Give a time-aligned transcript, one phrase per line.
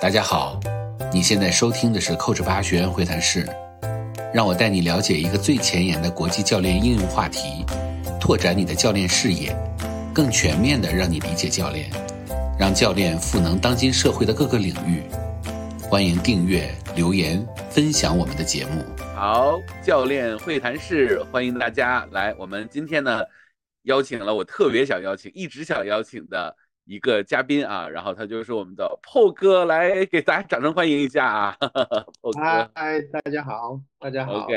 [0.00, 0.60] 大家好，
[1.10, 3.48] 你现在收听的是 Coach 八学员会谈室，
[4.32, 7.64] 让我带你了解一个最前沿的国际教练应用话题，
[8.20, 9.56] 拓展你的教练视野，
[10.14, 11.90] 更全面的让你理解教练，
[12.58, 15.02] 让教练赋能当今社会的各个领域。
[15.80, 18.84] 欢迎订阅、留言、分享我们的节目。
[19.14, 22.34] 好，教练会谈室，欢迎大家来。
[22.38, 23.22] 我们今天呢，
[23.84, 26.54] 邀请了我特别想邀请，一直想邀请的。
[26.86, 31.56] 一个嘉宾啊，然后他就是我们的破哥，来给大家掌声欢迎一下啊！
[32.22, 32.40] 破哥，
[32.76, 34.44] 嗨，大家好，大家好。
[34.44, 34.54] OK，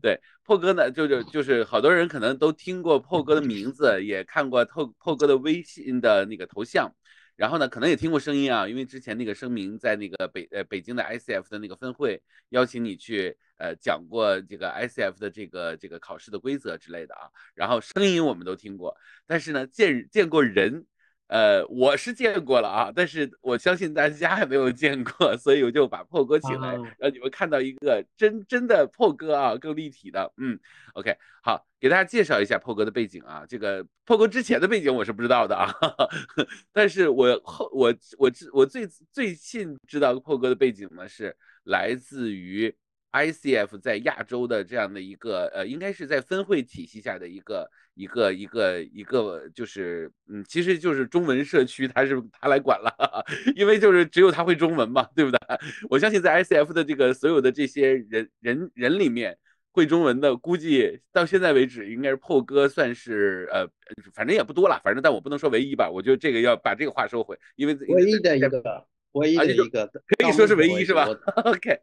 [0.00, 6.88] 对，破哥呢，就是就是好多人可能都听过破哥的名字，也看过破破哥的微信的那个头像，
[7.34, 18.96] 然后呢，可能也听过声音啊，因为之前那个声明在那个北呃北京的 ICF 的那个分会邀请你去呃讲过这个 ICF 的这个这个考试的规则之类的啊，然后声音我们都听过，
[19.26, 20.86] 但是呢，见见过人。
[21.28, 30.30] 呃，我是见过了啊，但是我相信大家还没有见过，所以我就把破哥请来，让你们看到一个真真的破哥啊，更立体的。
[30.36, 30.58] 嗯
[30.92, 33.46] ，OK，好，给大家介绍一下破哥的背景啊。
[33.48, 35.74] 这个破哥之前的背景我是不知道的啊，
[36.70, 42.74] 但是我后我我我最最近知道破哥的背景呢，是来自于。
[43.12, 55.38] ICF 在亚洲的这样的一个呃，应该是在分会体系下的一个一个一个一个，就是嗯，其实就是中文社区，他是他来管了，因为就是只有他会中文嘛，对不对？
[55.90, 59.36] 我相信在 ICF 的这个所有的这些人人人里面，
[59.72, 63.68] 会中文的估计到现在为止应该是破哥算是呃，
[64.14, 69.86] 反正也不多了，反正但我不能说唯一吧，我觉得这个要把这个话收回，因为唯一的一个，唯一的一个，
[70.18, 71.06] 可以说是唯一是吧
[71.44, 71.78] ？OK。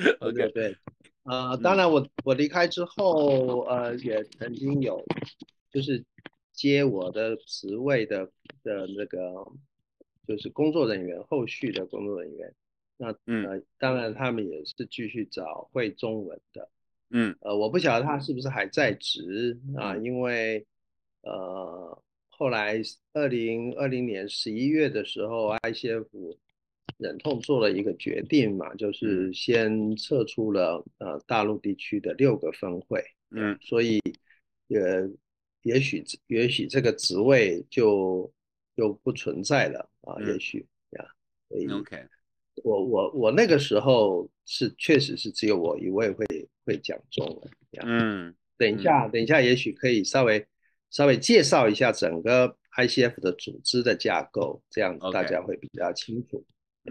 [0.20, 0.74] OK，对，
[1.24, 5.04] 呃，当然我我离开之后，呃，也曾经有
[5.70, 6.02] 就是
[6.52, 8.24] 接我的职位的
[8.62, 9.46] 的那个
[10.26, 12.54] 就是工作人员，后续的工作人员，
[12.96, 16.68] 那呃，当然他们也是继续找会中文的，
[17.10, 20.66] 嗯，呃，我不晓得他是不是还在职啊，因为
[21.22, 22.80] 呃，后来
[23.12, 26.06] 二零二零年十一月的时候，ICF。
[26.98, 34.00] 忍痛做了一个决定嘛，就是先撤出了呃大陆地区的六个分会，嗯，所以
[34.68, 35.08] 呃
[35.62, 38.32] 也许也许这个职位就
[38.76, 41.04] 就不存在了啊，也许呀，
[41.48, 42.02] 所以 OK，
[42.64, 46.26] 我我我那个时候是确实是只有我一位会
[46.64, 47.50] 会讲中文，
[47.86, 49.08] 嗯，等一下。
[49.08, 50.46] 等一下也许可以稍微
[50.90, 56.44] 稍微介绍一下整个 ICF 的组织的架构，这样大家会比较清楚。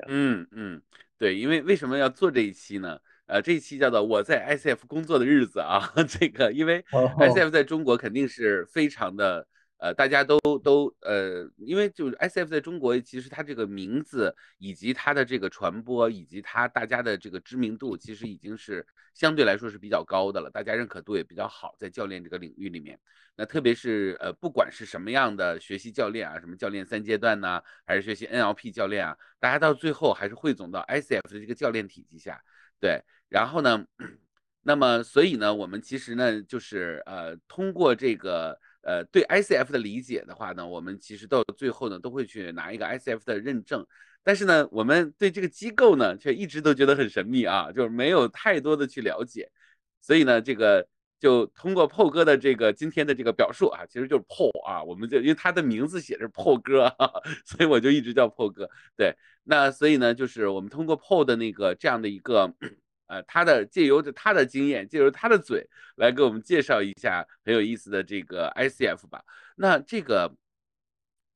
[0.07, 0.81] 嗯嗯，
[1.17, 2.99] 对，因为为什么要做这一期呢？
[3.25, 6.83] 呃，这一期叫做我在 ICF 工作的日子啊， 这个因为
[7.19, 9.47] ICF 在中国肯定是非常的。
[9.79, 22.99] 呃，大家都都呃，因为就是 S F 在中国，其实它这个名字以及它的这个传播，以及它大家的这个知名度，其实已经是相对来说是比较高的了，大家认可度也比较好，在教练这个领域里面。
[23.37, 32.37] 那特别是呃，不管是什么样的学习教练啊，什么教练三阶段呢，还是学习 N L P 教练啊，大家到最后还是汇总到 S F 的这个教练体系下。
[32.81, 33.85] 对，然后呢，
[34.63, 38.59] 那么所以呢，我们其实呢，就是呃，通过这个。
[38.81, 43.85] 呃，对 ICF 的理解的话呢，我们其实到最后呢，都会去拿一个 ICF 的认证。
[44.23, 49.51] 但是呢，我们对这个机构呢，却一直都觉得很神秘啊，就是没有太多的去了解。
[50.01, 50.87] 所以呢，这个
[51.19, 56.93] 就通过破哥的这个今天的这个表述啊，其实就是破啊，我们就因为他的名字写着破哥，
[57.45, 58.69] 所以我就一直叫破哥。
[58.95, 62.53] 对，那所以呢，就是我们通过破的那个这样的一个。
[63.09, 69.23] 呃，他的借由着他的经验，借由他的嘴来给我们介绍一下很有意思的这个 ICF 吧。
[69.55, 70.33] 那这个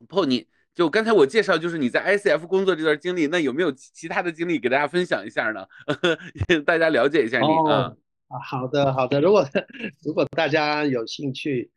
[0.07, 5.65] p 你就刚才我介绍就是你在 ICF 工作这段经历，那有没有其他的经历给大家分享一下呢？
[6.65, 7.93] 大家了解一下你啊。
[8.27, 9.47] 啊，好的好的，如果
[10.05, 11.71] 如果大家有兴趣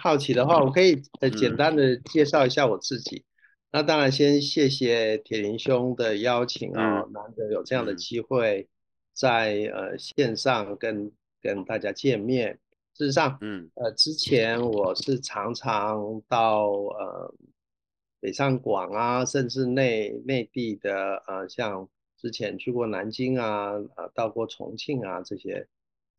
[0.00, 3.24] 好奇的话，我可以呃简单的介绍一下我自己。
[3.72, 8.68] 那当然先谢谢铁林兄的邀请啊，难得有这样的机会。
[9.12, 11.10] 在呃线上跟
[11.42, 12.58] 跟大家见面，
[12.94, 17.34] 事实上，嗯，呃，之前我是常常到呃
[18.20, 25.66] 北上广啊，甚至内内地的呃，像之前去过南京啊，呃，到过重庆啊这些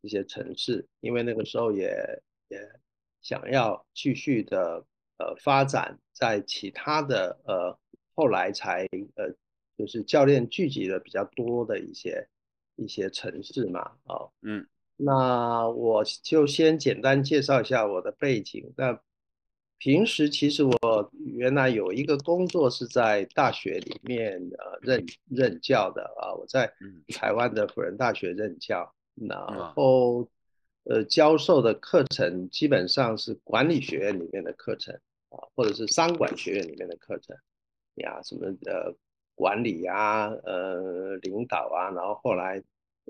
[0.02, 1.88] 这些城市，因为那个时候也
[2.50, 2.60] 也
[3.22, 4.84] 想要继续的
[5.18, 7.80] 呃发展在其他的呃
[8.14, 9.34] 后来才呃
[9.78, 12.28] 就是教练聚集的比较多的一些。
[12.75, 14.65] 一些城市嘛，哦，嗯，
[14.97, 18.73] 那我就先简单介绍一下我的背景。
[18.75, 19.00] 那
[19.77, 26.71] 平时其实我原来有一个工作是在大学里面呃任任教的啊，我在
[27.15, 30.29] 台湾的辅仁大学任教，然后
[30.83, 34.94] 呃教授的课程基本上是管理学院里面的课程
[35.29, 37.35] 啊，或者是商管学院里面的课程。
[37.95, 38.95] 呀，什么呃
[39.42, 42.62] 管理啊，呃领导啊，然后后来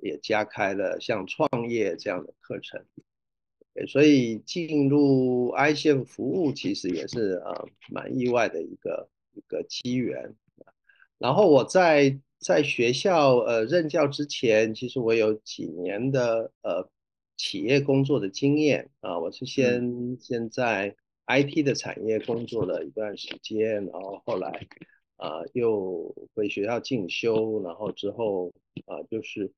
[0.02, 2.82] 也加开了像创业这样的课程。
[3.86, 10.34] 所以进入 ICF 服务其实也是呃蛮意外的一个一个机缘。
[11.18, 16.90] 然后我在在学校呃任教之前，其实我有几年的呃
[17.36, 20.96] 企业工作的经验啊，我是先先在
[21.28, 24.68] IT 的产业工作了一段时间，然后后来
[25.22, 28.52] 啊又回学校进修，然后之后
[28.86, 29.52] 啊就是。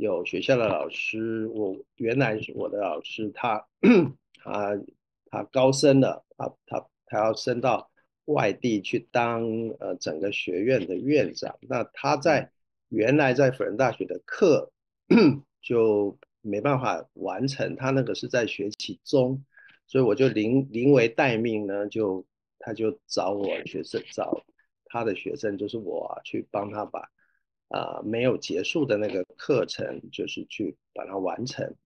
[0.00, 3.62] 有学校的老师，我原来我的老师，他
[4.42, 4.80] 他
[5.26, 7.90] 他高升了，他他他要升到
[8.24, 9.44] 外地去当
[9.78, 12.50] 呃整个学院的院长，那他在
[12.88, 14.72] 原来在辅仁大学的课
[15.60, 19.44] 就没办法完成，他那个是在学期中，
[19.86, 22.24] 所以我就临临危待命呢，就
[22.58, 24.42] 他就找我学生，找
[24.90, 27.08] 他的学生，就是我去帮他把。
[27.72, 31.76] 啊，没有结束的那个课程，就是去把它完成。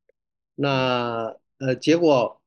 [0.55, 2.41] 那呃，结果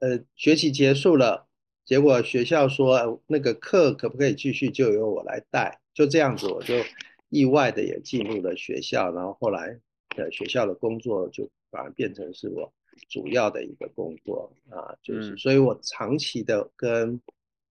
[0.00, 1.46] 呃，学期结束了，
[1.84, 5.80] 结果学校说那个课可不可以继续，就由我来带。
[5.92, 6.74] 就这样子，我就
[7.28, 9.78] 意外的也进入了学校，然后后来
[10.16, 12.74] 呃，学校的工作就反而变成是我
[13.08, 17.20] 主要的一个工作啊，就是，所以我长期的跟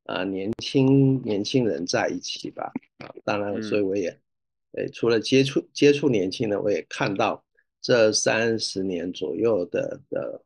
[0.05, 4.17] 啊年轻年轻人在一起吧，啊，当然，所以我也。
[4.75, 7.45] 诶，除了接触接触年轻人，我也看到
[7.79, 10.41] 这三十年左右的的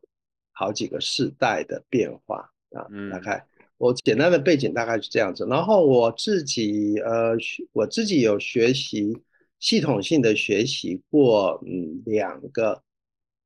[0.52, 2.86] 好几个世代的变化啊。
[3.10, 3.42] 大概
[3.78, 5.46] 我简单的背景大概是这样子。
[5.48, 7.34] 然后我自己呃，
[7.72, 9.16] 我自己有学习
[9.58, 12.82] 系统性的学习过，嗯，两个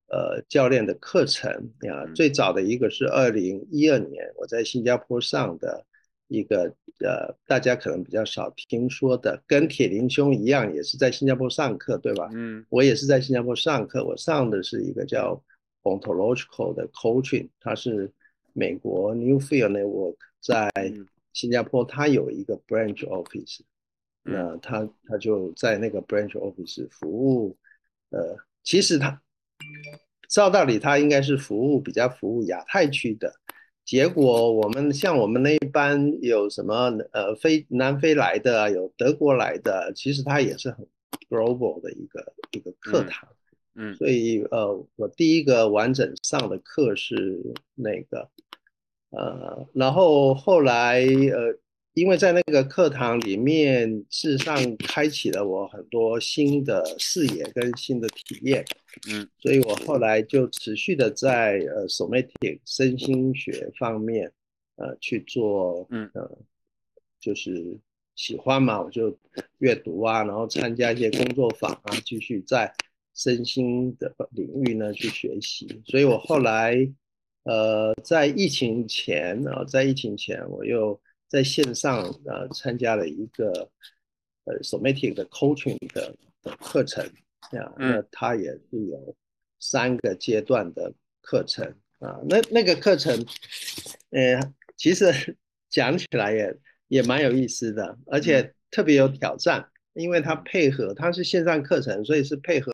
[0.09, 1.49] 呃教练的课程
[1.89, 2.11] 啊。
[2.13, 5.87] 最早的一个是二零一二年我在新加坡上的。
[6.33, 12.31] 一个呃，大家可能比较少听说的，跟铁林兄一样，也是在新加坡上课，对吧？
[12.33, 15.43] 嗯，我也是在新加坡上课，我上的是一个叫
[15.83, 18.11] Ontological 的 Coaching，它是
[18.55, 20.71] 美国 Newfield Network 在
[21.33, 23.61] 新加坡，它有一个 Branch Office，
[24.23, 27.57] 那他他就在那个 Branch Office 服务，
[28.11, 29.21] 呃，其实他
[30.29, 33.35] 照道理他应该是服务比较服务亚太区的。
[33.85, 40.87] 结果我们像我们那一班有什么呃非南非来的，有德国来的，其实它也是很
[41.29, 43.29] global 的一个一个课堂，
[43.75, 48.29] 嗯，所以呃我第一个完整上的课是那个，
[49.11, 51.59] 呃，然后后来呃。
[51.95, 58.65] 因为在那个课堂里面，事实上开启了我很多新的视野跟新的体验，
[59.11, 64.33] 嗯，所以我后来就持续的在呃 somatic 身心学方面，
[64.77, 66.39] 呃去做，嗯，呃，
[67.21, 67.79] 就是
[68.15, 69.15] 喜欢嘛，我就
[69.59, 72.73] 阅读啊，然后参加一些工作坊啊，继续在
[73.15, 75.69] 身心的领域呢去学习。
[75.85, 76.91] 所以我后来，
[77.43, 80.99] 呃，在疫情前啊，在疫情前我又。
[81.33, 83.71] 在线上呃参加了一个
[84.45, 87.03] 呃 somatic 的 coaching 的的课程
[87.53, 89.17] 啊，那它也是有
[89.59, 91.65] 三个阶段的课程
[92.01, 93.25] 啊，那那个课程
[94.11, 95.11] 呃其实
[95.71, 96.59] 讲起来也
[96.89, 102.71] 也蛮有意思的，而且特别有挑战，因为它配合它是线上课程，所以是配合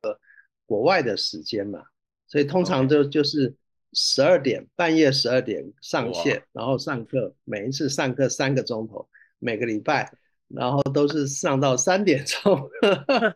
[0.67, 1.85] 国外的时间嘛，
[2.27, 3.55] 所以通常就就是。
[3.95, 10.13] 十二点半夜十二点上线，然后上课，每一次上课三个钟头，每个礼拜，
[10.49, 12.71] 然后都是上到三点钟，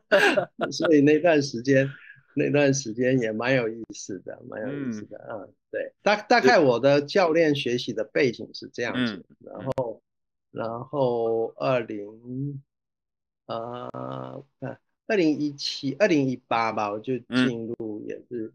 [0.71, 1.88] 所以那段时间，
[2.35, 5.40] 那段时间也蛮有意思的，蛮有意思的啊。
[5.71, 10.02] 对，大大概我的教练学习的背景是这样子，然后，
[10.50, 12.62] 然后二零，
[13.47, 14.44] 呃，
[15.06, 18.52] 二零一七、二零一八吧，我就进入也是。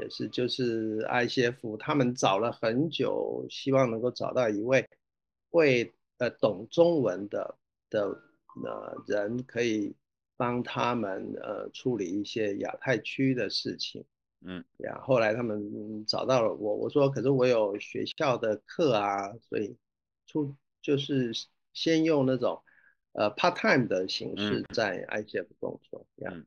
[0.00, 4.88] 也是，就是 ICF 他们找了很久，希望能够找到一位
[5.50, 7.56] 会呃懂中文的
[7.90, 8.06] 的
[8.64, 9.94] 呃人，可以
[10.36, 14.04] 帮他们呃处理一些亚太区的事情。
[14.42, 19.76] 嗯，然，后来他们找到了我，我说可是我有学校的课啊，所以
[20.26, 21.32] 出就是
[21.72, 22.62] 先用那种
[23.12, 26.06] 呃 part time 的形式在 ICF 工作。
[26.16, 26.46] 嗯，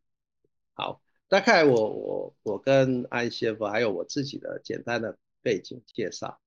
[0.74, 1.02] 好。
[1.30, 6.42] 大概我我我跟安先生还有我自己的简单的背景介绍。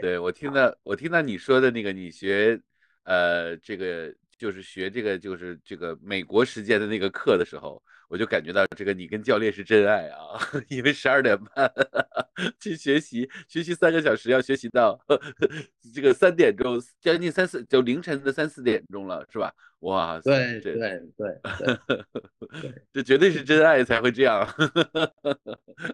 [0.00, 2.60] 对我听到我听到你说的那个，你学
[3.04, 11.70] 呃这个就是学这个就是这个美国时间的那个课的时候，我就感觉到这个你跟教练是真爱啊， 因为十二点半
[12.60, 14.98] 去学习，学习三个小时，要学习到
[15.94, 19.52] 这个三点钟，将近三四就凌晨的三四点钟了，是吧？
[19.80, 24.48] 哇，对对对对，这绝对是真爱才会这样。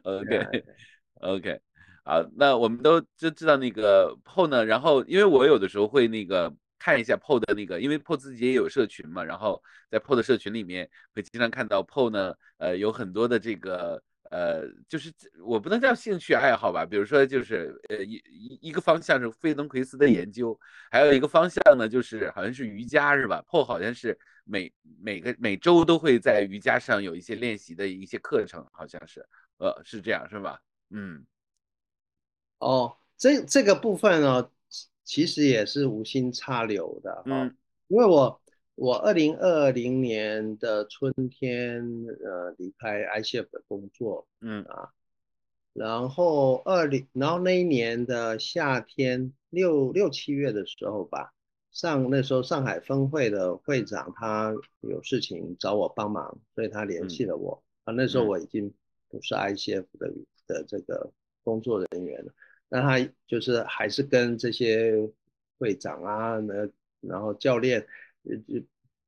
[0.03, 0.65] OK
[1.21, 1.61] OK。
[2.03, 15.13] 好，那我们都就知道那个 PO 呢，然后因为我有的时候会那个看一下 PO 的那个，因为 PO 自己也有社群嘛，然后在 PO 的社群里面会经常看到 PO 呢，呃，有很多的这个呃，就是
[15.45, 20.59] 我不能叫兴趣爱好吧，比如说就是呃一一一个方向是费登奎斯的研究，
[20.91, 24.73] 还有一个方向呢就是好像是瑜伽是吧？PO 好像是每
[25.03, 29.25] 每个每周都会在瑜伽上有一些练习的一些课程，好像是，
[29.59, 30.59] 呃，是这样是吧？
[30.91, 31.27] 嗯。
[32.59, 34.51] 哦，这这个部分呢，
[35.11, 37.53] 其实也是无心插柳的哈，
[37.89, 38.41] 因为我
[38.77, 41.83] 我二零二零年的春天
[42.25, 44.63] 呃离开 ICF 的工作，嗯。
[44.63, 44.91] 啊，
[45.73, 51.33] 然后二零然后那一年的夏天六六七月的时候吧，
[51.73, 57.61] 上那时候上海分会的会长他有事情找我帮忙，所以他联系了我。
[57.83, 58.73] 啊，那时候我已经
[59.09, 60.13] 不是 ICF 的
[60.47, 61.13] 的这个
[61.43, 62.33] 工作人员了。
[62.71, 64.95] 那他就是还是跟这些
[65.59, 66.55] 会长啊，那
[67.01, 67.85] 然后教练，
[68.23, 68.55] 呃，就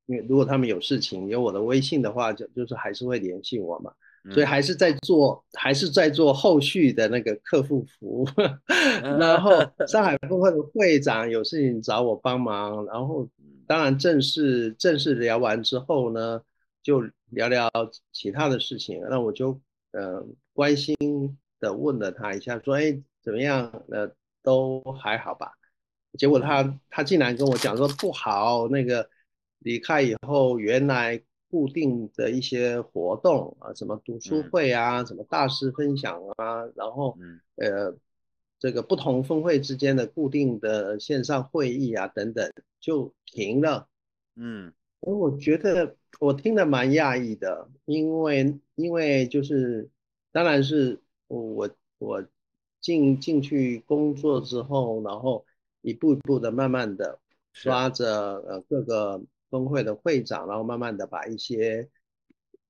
[0.05, 3.93] 因为如果他们有事情有我的微信的话，就就是还是会联系我嘛，
[4.31, 8.27] 所以还是在做，还是在做后续的那个客户服务。
[9.01, 9.51] 然后
[9.87, 13.25] 上海分会的会长有事情找我帮忙，然后
[13.65, 16.41] 当然正式正式聊完之后呢，
[16.81, 17.71] 就聊聊
[18.11, 19.01] 其他的事情。
[19.09, 19.57] 那我就
[19.93, 20.95] 呃关心
[21.61, 23.01] 的问了他一下，说哎。
[23.23, 23.83] 怎么样？
[23.89, 24.13] 呃，
[24.43, 25.53] 都还好吧。
[26.17, 28.67] 结果他他竟然跟我讲说不好。
[28.67, 29.09] 那个
[29.59, 37.17] 离开以后，原来固定的一些活动啊，什么读书会啊，什么大师分享啊，然后
[37.55, 37.95] 呃，
[38.59, 42.51] 这个不同峰会之间的固定的线上会议啊等等，
[42.81, 43.87] 就停了。
[44.35, 49.89] 嗯，我觉得我听得蛮讶异的，因为因为就是
[50.33, 52.23] 当然是我我。
[52.83, 55.45] 进进去工作之后，然后
[55.81, 57.17] 一步一步的、慢慢的
[57.53, 61.89] 抓着呃各个峰会的会长，然后慢慢的把一些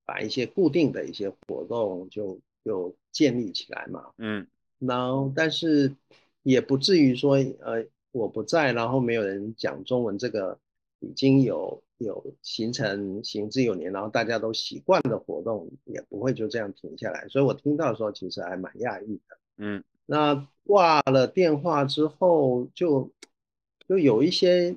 [0.05, 4.11] 把一些固定的一些活动就就建立起来嘛。
[4.19, 4.45] 嗯，
[4.77, 5.95] 然后但是
[6.43, 10.59] 也不至于说呃我不在，然后没有人讲中文，这个
[10.99, 17.27] 已经有有形成行之有年，然后大家都习惯的活动也不会就这样停下来。
[17.29, 19.37] 所以我听到的时候其实还蛮讶异的。
[19.57, 19.83] 嗯。
[20.05, 23.09] 那挂了电话之后，就
[23.87, 24.75] 就有一些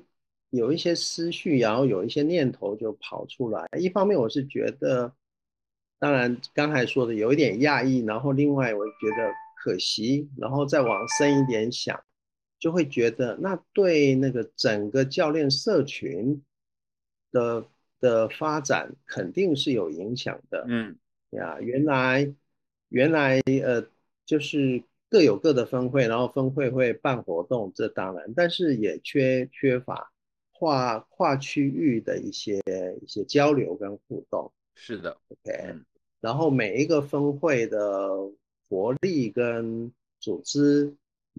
[0.49, 3.67] 有一些思绪，然后有一些念头就跑出来。
[3.77, 5.13] 一方面我是觉得，
[5.99, 12.01] 当然刚才说的有一点讶异，然后另外我觉得可惜，然后再往深一点想，
[12.57, 16.41] 就会觉得那对那个整个教练社群
[17.31, 17.65] 的
[17.99, 20.65] 的发展肯定是有影响的。
[20.69, 20.97] 嗯，
[21.31, 22.33] 呀，原来
[22.89, 23.85] 原来呃
[24.25, 24.83] 就是。
[25.09, 30.11] 各有各的分会，然后分会会办活动，这当然，但是也缺缺乏
[30.51, 32.61] 跨跨区域的一些
[33.01, 34.51] 一些交流跟互动。
[34.75, 35.75] 是的，OK。
[36.19, 38.09] 然后每一个分会的
[38.67, 40.93] 活力跟组织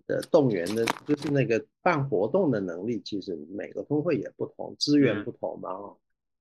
[0.06, 5.94] 的动员的，就是那个办活动的能力，其实每个分会也不同，资源不同嘛，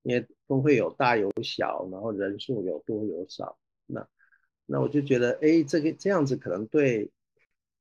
[0.03, 4.07] 因为分会有大有小，然后人数有多有少，那
[4.65, 7.11] 那我就觉得，哎，这个这样子可能对。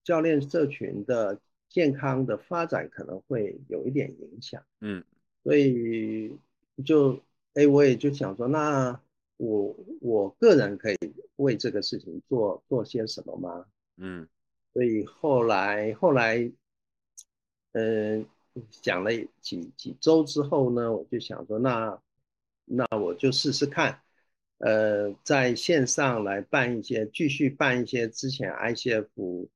[0.06, 5.02] 教练社群的健康的发展可能会有一点影响，嗯，
[5.42, 6.32] 所以
[6.84, 7.20] 就
[7.54, 9.00] 哎，我也就想说，那
[9.36, 10.96] 我我个人可以
[11.36, 13.66] 为这个事情做做些什么吗？
[13.96, 14.28] 嗯，
[14.72, 16.48] 所以后来后来，
[17.72, 18.24] 嗯，
[18.80, 19.10] 讲了
[19.40, 22.00] 几几周之后呢，我就想说，那
[22.64, 24.00] 那我就试试看，
[24.58, 29.48] 呃，在线上来办一些，继续办一些之前 ICF。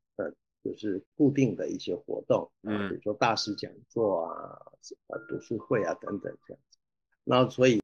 [0.62, 4.61] 就是固定的一些活动啊，比如说大师讲座啊、
[5.09, 6.79] 啊读书会啊等等这样子。
[7.25, 7.81] 然后所以，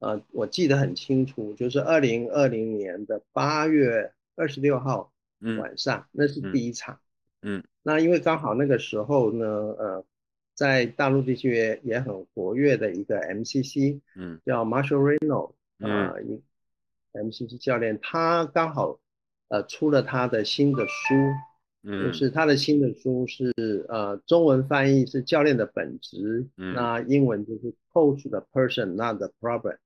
[0.00, 5.12] 呃，我记得很清楚，就是二零二零年的八月二十六号
[5.58, 7.00] 晚上，那是第一场。
[7.42, 7.64] 嗯。
[7.82, 10.04] 那因为刚好那个时候呢，呃，
[10.54, 16.42] 在大陆地区也也很活跃的一个 MCC，嗯，叫 Marshall Reno 啊，一
[17.12, 18.98] MCC 教练，他刚好
[19.48, 21.14] 呃出了他的新的书。
[21.84, 23.52] 就是他的新的书是
[23.88, 29.76] 呃中文翻译是教练的本质，那英文就是 Coach the person not the problem。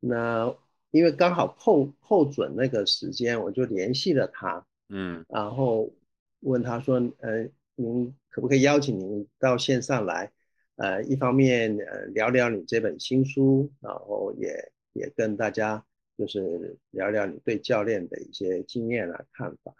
[0.00, 0.54] 那
[0.90, 5.92] 因为刚好扣扣准那个时间，我就联系了他，嗯，然后
[6.40, 10.30] 问他说，呃，您可不可以邀请您到线上来，
[10.76, 15.84] 呃，一方面呃聊聊你这本新书，然后也也跟大家
[16.16, 19.74] 就是聊聊你对教练的一些经验啊看法。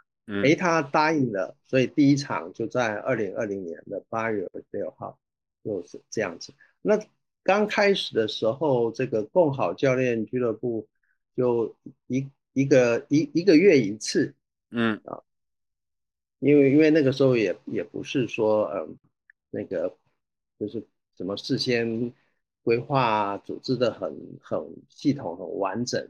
[0.44, 5.18] 哎，他答应了，所以第一场就在二零二零年的八月二十六号，
[5.64, 6.52] 就是这样子。
[6.82, 7.00] 那
[7.42, 10.86] 刚开始的时候，这个共好教练俱乐部
[11.34, 11.74] 就
[12.08, 14.34] 一一个一一个月一次，
[14.70, 15.22] 嗯啊，
[16.40, 18.98] 因为因为那个时候也也不是说嗯
[19.50, 19.96] 那个
[20.60, 22.12] 就是什么事先
[22.62, 26.06] 规划组织的很很系统很完整，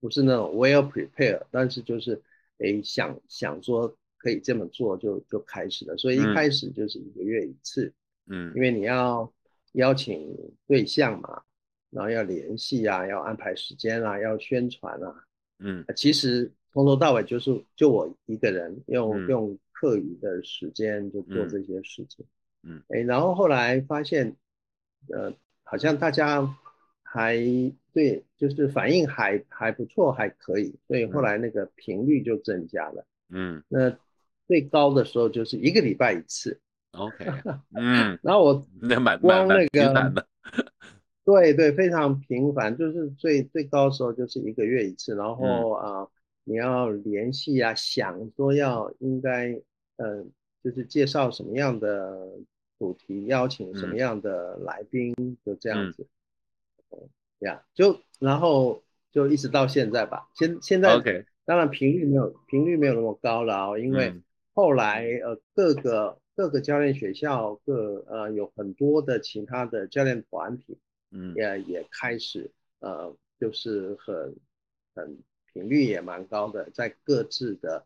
[0.00, 2.20] 不是那种 well prepared，但是就是。
[2.58, 5.96] 哎，想想说可以这么做，就就开始了。
[5.96, 7.92] 所以一开始就是一个月一次，
[8.26, 9.32] 嗯，因为你要
[9.72, 10.32] 邀请
[10.66, 11.42] 对象嘛，
[11.90, 15.24] 然后要联系啊，要安排时间啊，要宣传啊，
[15.58, 22.24] 嗯，其实从头到尾就是就我一个人用用课余的时间就做这些事情，
[22.62, 24.36] 嗯，哎，然后后来发现，
[25.08, 25.32] 呃，
[25.64, 26.40] 好像大家
[27.12, 27.36] 还。
[27.94, 33.04] 对，就是反应还还不错，还可以，所以后来那个频率就增加了。
[33.28, 33.94] 嗯，那
[34.48, 36.58] 最高的时候就是一个礼拜一次。
[36.92, 37.26] OK，
[37.76, 40.24] 嗯，然后我那蛮光那个，
[41.22, 45.14] 对对，非常频繁，就是最最高的时候就是一个月一次。
[45.14, 46.08] 然后啊，
[46.44, 49.52] 你要联系啊，想说要应该
[49.98, 50.24] 呃，
[50.64, 52.26] 就是介绍什么样的
[52.78, 55.14] 主题，邀请什么样的来宾，
[55.44, 56.06] 就这样子。
[57.40, 60.28] 呀，就然后就一直到现在吧。
[60.34, 64.14] 现现在，OK，当然频率没有频率没有那么高了啊，因为
[64.54, 70.78] 后来呃各个各个教练学校各呃有很多的其他的教练团体，
[71.10, 74.36] 嗯，也也开始呃就是很
[74.94, 75.18] 很
[75.52, 77.84] 频率也蛮高的，在各自的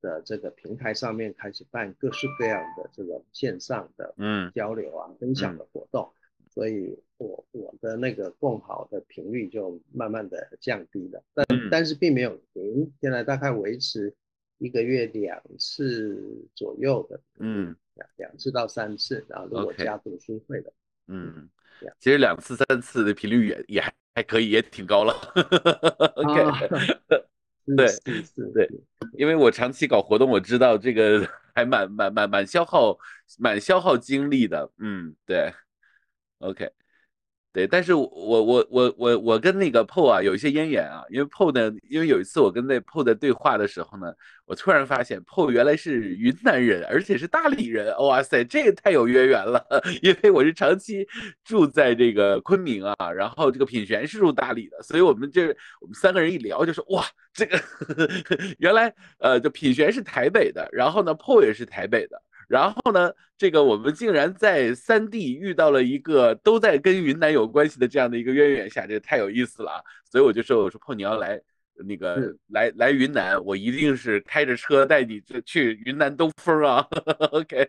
[0.00, 6.10] 的这个平台上面开始办各式各样的这种线上的嗯交流啊分享的活动。
[6.54, 14.14] 所以，我我的那个共好的频率就慢慢的降低了，但但是并没有停，现在大概维持
[14.58, 16.16] 一个月两次
[16.54, 20.72] 左右的，嗯，两两次到三次，然后如果加读书会的，
[21.08, 21.50] 嗯，
[21.98, 25.12] 其实两次三次的频率也也还还可以，也挺高了。
[26.14, 26.68] OK，
[27.76, 28.70] 对是是，对，
[29.14, 32.96] 因为我长期搞活动，我知道这个还蛮蛮蛮蛮消耗
[33.40, 35.52] 蛮消耗精力的，嗯，对。
[36.40, 36.68] OK，
[37.52, 44.12] 对，但是我我我我我跟那个 PO 啊有一些渊源啊，因为 PO 呢，因为有一次我跟那 PO 的对话的时候呢，
[44.44, 49.64] 我突然发现 PO 原来是云南人，而且是大理人，哇塞，这个太有渊源了，
[50.02, 51.06] 因为我是长期
[51.44, 55.46] 住在这个昆明啊，然后这个品璇是住大理的，所以我们这
[55.80, 57.58] 我们三个人一聊就说哇，这个
[58.58, 62.20] 原来呃，就品璇是台北的，然后呢 PO 也是台北的。
[62.54, 69.82] 然后呢，这个我们竟然在三地遇到了一个都在跟云南有关系的这样的一个渊源下，这太有意思了啊！
[70.08, 71.42] 所以我就说，我说碰你要来
[71.84, 76.86] 那个来来云南，我一定是开着车带你去云南兜风啊
[77.32, 77.68] ！OK，OK，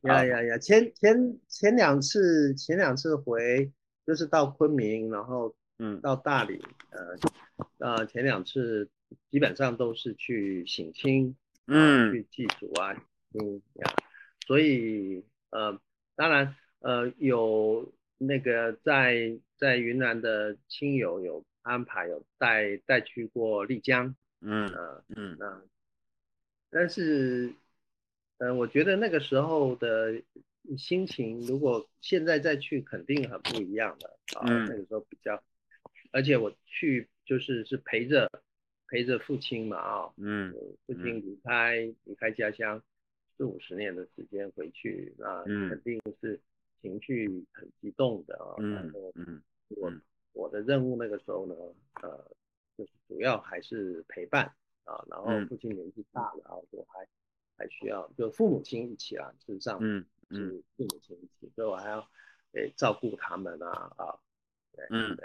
[0.08, 3.70] 呀呀呀，前前前两次前两次回
[4.06, 8.88] 就是到昆明，然后嗯到大理，呃呃前两次
[9.30, 11.36] 基本上都是去省亲。
[11.66, 12.92] 嗯，去祭祖啊，
[13.34, 13.92] 嗯呀，
[14.46, 15.80] 所以呃，
[16.14, 25.36] 当然呃，有那个在在云南的亲友有安排，有带带去过丽江，嗯呃嗯。
[25.38, 25.62] 那，
[26.70, 27.52] 但是
[28.38, 30.22] 呃，我觉得那个时候的
[30.78, 35.42] 心情，如果现在再去，肯定很不一样的啊，那个时候比较，
[36.12, 38.30] 而且我去就是是陪着。
[38.88, 40.54] 陪着父亲嘛啊，嗯，
[40.86, 42.82] 父亲离开离开家乡
[43.36, 46.40] 四五十年的时间回去，那肯定是
[46.80, 48.54] 情绪很激动的啊。
[48.58, 49.92] 嗯嗯，我
[50.32, 51.54] 我的任务那个时候呢，
[52.02, 52.30] 呃，
[52.76, 54.44] 就是主要还是陪伴
[54.84, 55.04] 啊。
[55.08, 57.06] 然后父亲年纪大了啊，我还
[57.56, 62.08] 还需要就父母亲一起啊，事实上嗯是父母亲一起，所以我还要
[62.52, 64.18] 诶照顾他们啊啊，
[64.72, 65.16] 对，嗯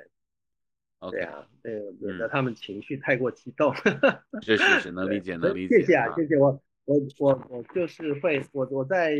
[1.10, 1.22] 对。
[1.22, 3.74] 对啊，那个免得他们情绪太过激动。
[4.44, 5.80] 是是是，能理解能理解。
[5.80, 9.16] 谢谢啊，谢谢我我我我就是会我我在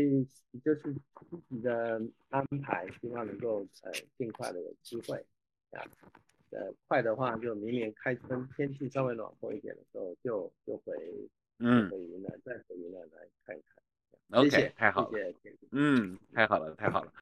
[0.64, 0.92] 就是
[1.30, 5.16] 自己的安排，希望能够呃尽快的有机会
[5.70, 5.82] 啊，
[6.50, 10.92] 呃快的话就明年开春天气稍微暖和一点的时候就就回
[11.58, 13.82] 嗯，回云南再回云南来看一看。
[14.40, 15.58] OK，太好了，谢谢。
[15.70, 17.12] 嗯，太好了，太好了。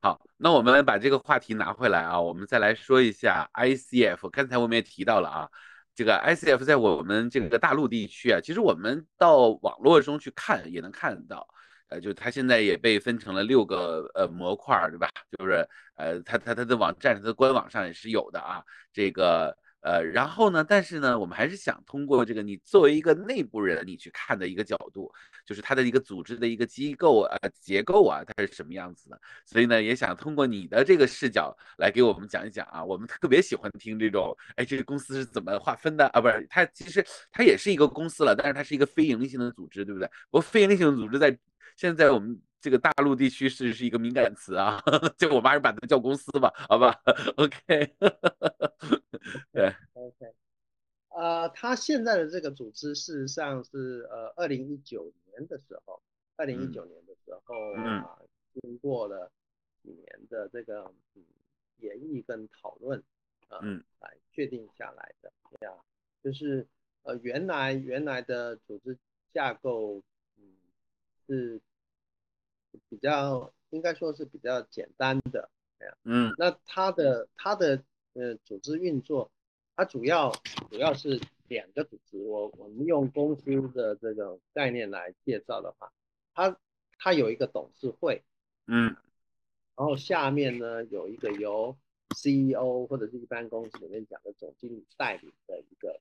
[0.00, 4.30] 好，那我们把这个话题拿回来啊，我们再来说一下 ICF。
[4.30, 5.48] 刚才我们也提到了啊，
[5.94, 11.48] 这个 ICF 在我们这个大陆地区啊，其实我们到网络中去看也能看到。
[11.88, 15.10] 呃，就它现在也被分成了六个呃模块，对吧？
[15.36, 19.56] 就是呃，它它它的网站、它的官网上也是有的啊，这个。
[19.80, 20.64] 呃，然后呢？
[20.64, 25.10] 但是呢，我们还是想通过这个你作为一个内部人，你去看的一个角度，
[25.46, 29.20] 就是它的一个组织的一个机构啊、结构啊，它是什么样子的。
[29.46, 32.84] 所以呢，也想通过你的这个视角来给我们讲一讲啊。
[32.84, 36.20] 我们特别喜欢听这种，哎，这个公司是怎么划分的啊？
[36.20, 40.08] 不是，它其实它也是一个公司了，但是它是一个非盈利性的组织，对不对？
[40.30, 41.38] 不过非盈利性的组织在
[41.76, 44.82] 现在我们这个大陆地区是是一个敏感词啊，
[45.16, 47.00] 就我们还是把它叫公司吧，好吧
[47.36, 47.94] ？OK。
[49.52, 50.32] 对，OK，
[51.08, 56.00] 呃，他现在的这个组织事实上是呃，二零一九年的时候，
[56.36, 58.18] 二零一九年的时候啊，
[58.54, 59.30] 经过了
[59.82, 61.22] 几年的这个嗯
[61.78, 63.02] 演绎跟讨论
[63.48, 63.58] 啊，
[64.00, 65.76] 来确定下来的，这样
[66.22, 66.66] 就是
[67.02, 68.96] 呃原来原来的组织
[69.32, 70.02] 架构
[70.38, 70.54] 嗯
[71.26, 71.60] 是
[72.88, 75.50] 比较应该说是比较简单的
[76.04, 77.82] 嗯，那它的它的。
[78.14, 79.30] 呃，组织运作，
[79.76, 80.32] 它主要
[80.70, 82.20] 主要是两个组织。
[82.20, 85.92] 我我们用公司的这种概念来介绍的话，
[86.34, 86.58] 它
[86.98, 88.24] 它有一个董事会，
[88.66, 88.96] 嗯，
[89.76, 91.78] 然后下面呢有一个由
[92.10, 96.00] CEO 或者是一般公司里面讲的总经理带领的一个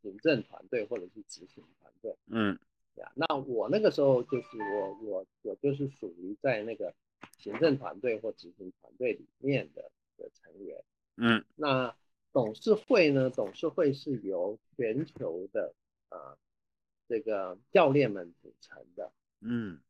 [0.00, 2.58] 行政团队或者是执行团队，嗯，
[2.98, 6.94] 呀，那我那个时候就是我我我就是属于在那个
[7.38, 10.84] 行政团队或执行团队里面的的成员。
[11.16, 11.96] 嗯，那
[12.32, 13.30] 董事会呢？
[13.30, 15.74] 董事会是由全球的
[16.10, 16.36] 啊
[17.08, 19.10] 这个教练们组成的。
[19.40, 19.80] 嗯，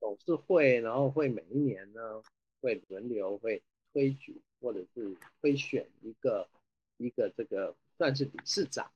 [0.00, 2.22] 董事会然后会每一年呢
[2.60, 3.62] 会轮流会
[3.92, 6.48] 推举或者是推选一个
[6.96, 8.90] 一个这个算是理事长。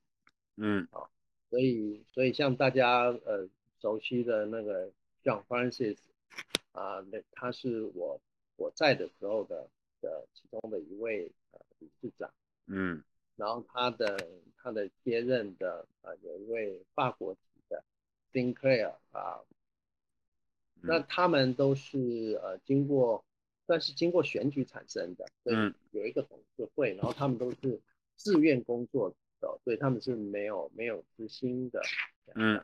[0.57, 1.09] 嗯，啊，
[1.51, 3.49] 所以所以像大家呃
[3.81, 4.91] 熟悉的那个
[5.23, 5.99] John Francis
[6.73, 8.21] 啊，那他是我
[8.57, 9.69] 我在的时候的
[10.01, 11.61] 的其中的一位呃。
[11.79, 12.33] 理事长，
[12.69, 13.05] 嗯，
[13.37, 17.85] 然后他的他的接任的啊，有一位法国籍的
[18.33, 19.43] Sinclair 啊，
[20.81, 23.27] 那他们都是呃经过
[23.67, 27.79] 算是经过选举产生的，所以有一个董事会，然后他们都是
[28.15, 31.83] 自愿工作的，所以他们是没有没有资薪的，
[32.35, 32.57] 嗯，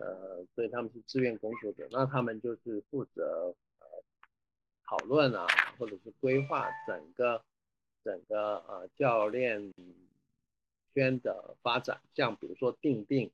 [0.00, 3.86] 呃，所以他们是自愿工作者，那他们就是负责呃
[4.86, 5.46] 讨论啊，
[5.78, 7.42] 或者是规划整个。
[8.04, 9.72] 整个呃教练
[10.92, 13.30] 圈的发展，像比如说定定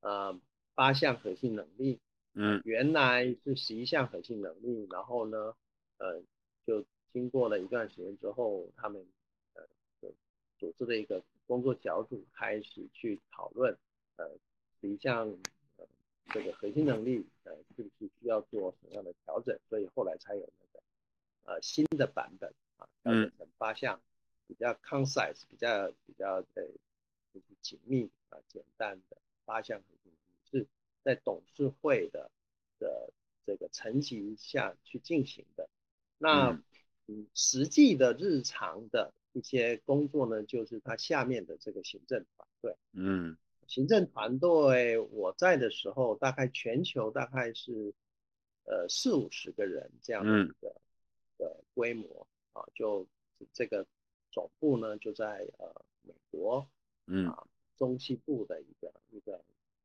[0.00, 0.40] 呃
[0.74, 2.00] 八项核心能力，
[2.32, 5.54] 嗯，原来是十一项核心能力，然后呢，
[5.98, 6.22] 呃，
[6.66, 9.06] 就经过了一段时间之后，他们
[9.52, 9.62] 呃
[10.00, 10.10] 就
[10.58, 13.76] 组织了一个工作小组，开始去讨论
[14.16, 14.30] 呃
[14.80, 15.28] 一项
[15.76, 15.86] 呃
[16.32, 20.82] 这个核心能力呃是不是需要做什么样的调整，所以后来才有那个
[21.44, 24.00] 呃新的版本啊，调整成八项。
[24.46, 26.62] 比较 concise，比较比较呃，
[27.32, 30.12] 就是紧密啊，简单的八项核心
[30.50, 30.66] 是
[31.02, 32.30] 在董事会的
[32.78, 33.10] 的
[33.46, 35.66] 这个层级下去进行的。
[36.18, 36.60] 那
[37.06, 42.74] 嗯，实际的日常的一些工作呢，就是他下面的这个行政团队。
[42.94, 47.92] 嗯，行政团队我在的时候，大概全球大概是
[48.64, 50.74] 呃四五十个人这样的一个
[51.36, 52.26] 的规模。
[52.54, 53.06] 啊，就
[53.52, 53.86] 这个。
[54.30, 56.66] 总部呢就在呃美国，
[57.06, 57.28] 嗯。
[57.28, 59.32] 啊中西部的一个一个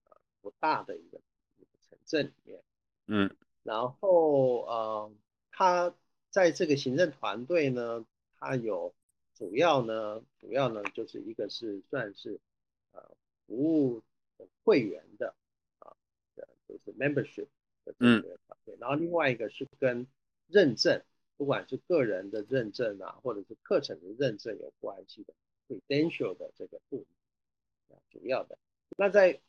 [0.09, 1.19] 呃不大的一个
[1.57, 2.63] 一个城镇里面，
[3.07, 5.11] 嗯，然后呃
[5.51, 5.95] 他
[6.29, 8.05] 在这个行政团队呢，
[8.39, 8.93] 他有
[9.39, 12.39] 主要呢主要呢就是一个是算是
[12.91, 13.01] 呃
[13.47, 14.03] 服务
[14.63, 15.33] 会员的
[15.79, 15.95] 啊
[16.35, 17.47] 的就是 membership
[17.85, 20.05] 的这个团队，然后另外一个是跟
[20.47, 21.01] 认证。
[21.37, 25.33] 不管是个人的认证啊，或者是课程的认证有关系的
[25.69, 28.57] ，credential 的这个部门啊，主要的。
[28.97, 29.39] 那在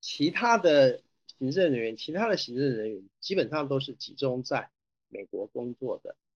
[0.00, 1.00] 其他的
[1.38, 4.68] 行政人员，其他的行政人员基本上都是集中在
[5.08, 6.33] 美国工作的啊。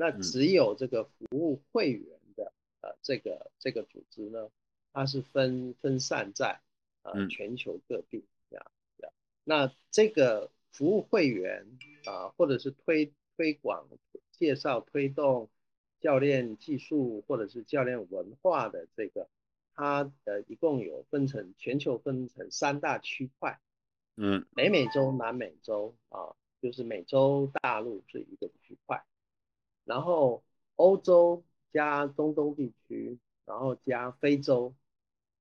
[0.00, 4.48] 那只有这个服务会员的呃这个这个组织呢，
[4.92, 6.60] 它是分分散在
[7.02, 8.64] 呃全球各地这样
[8.96, 9.12] 这样。
[9.42, 11.66] 那这个服务会员
[12.04, 13.88] 啊，或者是推推广、
[14.30, 15.50] 介绍、推动
[15.98, 19.28] 教练技术或者是教练文化的这个
[19.74, 23.58] 它呃一共有分成全球分成三大区块，
[24.16, 29.04] 嗯，北美洲、南美洲啊，就是美洲大陆是一个区块，
[29.88, 30.44] 然后
[30.76, 34.74] 欧洲加中东地区，然后加非洲，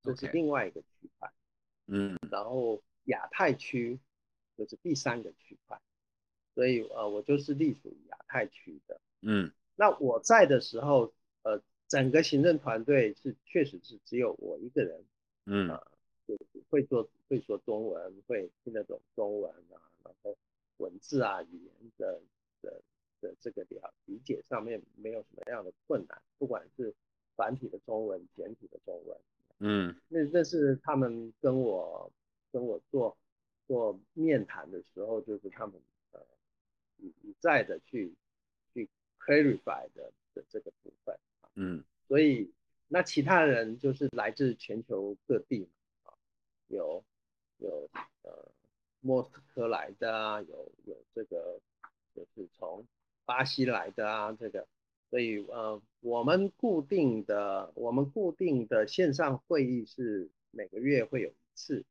[0.01, 1.29] 这是另外一个区块，
[1.88, 3.99] 嗯，然后亚太区
[4.57, 5.79] 就是第三个区块，
[6.55, 11.62] 所以呃我就是隶属于亚太区的，嗯，那我在的时候，呃。
[11.89, 15.05] 整个行政团队是确实是只有我一个人，
[15.45, 15.69] 嗯。
[15.69, 15.81] 啊，
[16.27, 20.38] 就是会做会说中文，会听得懂中文啊，然后
[20.79, 22.21] 文字啊语言的
[22.62, 22.81] 的
[23.21, 26.93] 的这个了理解上面没有什么样的困难，不管是
[27.36, 29.17] 繁体的中文、简体的中文，
[29.60, 32.12] 嗯，那那是他们跟我
[32.51, 33.17] 跟我做
[33.67, 35.80] 做面谈的时候，就是他们
[36.12, 36.19] 呃
[36.97, 38.13] 一一再的去
[38.73, 41.17] 去 clarify 的的这个部分。
[41.56, 42.51] 嗯，所以
[42.88, 45.67] 那其他人就是来自全球各地
[46.03, 46.13] 啊，
[46.67, 47.03] 有
[47.58, 47.89] 有
[48.23, 48.51] 呃
[49.01, 51.60] 莫斯科来的啊，有有这个
[52.15, 52.86] 就是从
[53.27, 54.65] 巴西来的啊，这个，
[55.11, 61.85] 所以呃我们固定的我们固定的线上会议是每个月会有一次，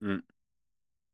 [0.00, 0.24] 嗯，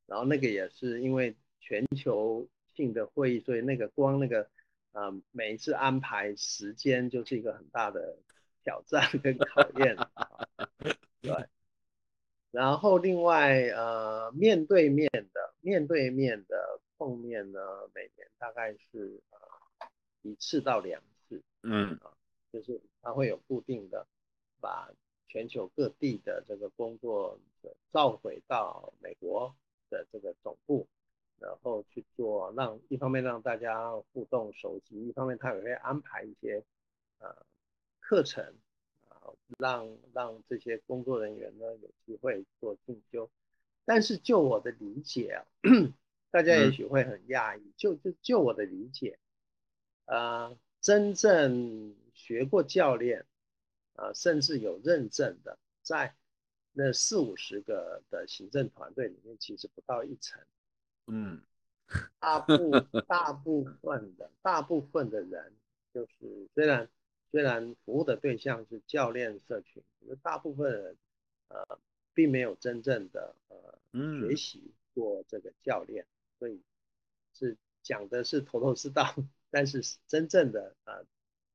[0.06, 4.48] 然后那个也是因为全球性的会议，所以那个光那个。
[4.92, 8.16] 啊，每一次安排时间就是一个很大的
[8.64, 10.48] 挑战 跟考验啊。
[11.20, 11.46] 对，
[12.50, 17.60] 然后另外呃，面对面的面对面的碰面呢，
[17.94, 19.38] 每年大概是呃
[20.26, 21.42] 一次到两次。
[21.62, 22.12] 嗯啊，
[22.52, 24.06] 就是他会有固定的
[24.60, 24.90] 把
[25.28, 27.38] 全球各地的这个工作
[27.92, 29.54] 召回到美国
[29.90, 30.86] 的这个总部。
[31.38, 36.64] 然后去做，让一方面让大家互动熟悉，一方面他也会安排一些
[37.18, 37.28] 呃
[38.00, 38.42] 课程
[39.10, 39.20] 啊，
[39.58, 43.28] 让让这些工作人员呢有机会做进修。
[43.84, 45.44] 但是就我的理解啊，
[46.32, 49.18] 大家也许会很讶异，就就就我的理解，
[50.06, 53.26] 呃，真正学过教练
[53.94, 56.14] 啊，甚至有认证的，在
[56.72, 60.40] 那四五十个的行政团队里面，其实不到一成。
[61.06, 61.40] 嗯，
[62.18, 65.52] 大部大部分的大部分的人，
[65.92, 66.88] 就是虽然
[67.30, 70.96] 虽然服务的对象是教练社群，可是大部分人
[71.48, 71.78] 呃
[72.12, 73.78] 并没有真正的呃
[74.20, 76.06] 学习过这个教练，
[76.38, 76.60] 所以
[77.32, 79.14] 是讲的是头头是道，
[79.56, 81.02] 但是真正的呃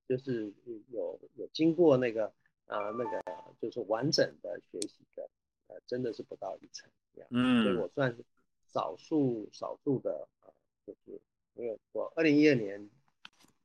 [0.08, 0.52] 就是
[0.90, 2.34] 有有经过那个
[2.66, 3.24] 啊那个
[3.62, 5.30] 就是完整的学习的
[5.68, 8.26] 呃真的是不到一成这样，嗯，所以我算是。
[8.74, 10.48] 少数少数的啊，
[10.88, 11.20] 就是
[11.56, 12.90] 因为我二零一二年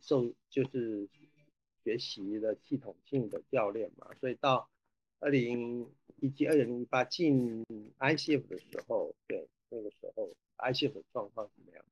[0.01, 1.09] 受就是
[1.85, 4.69] 学习的系统性的教练嘛，所以到
[5.21, 5.89] 二零
[6.21, 7.65] 一七二零一八进
[8.01, 11.85] ICF 的时候，对那个时候 ICF 的状况怎么样？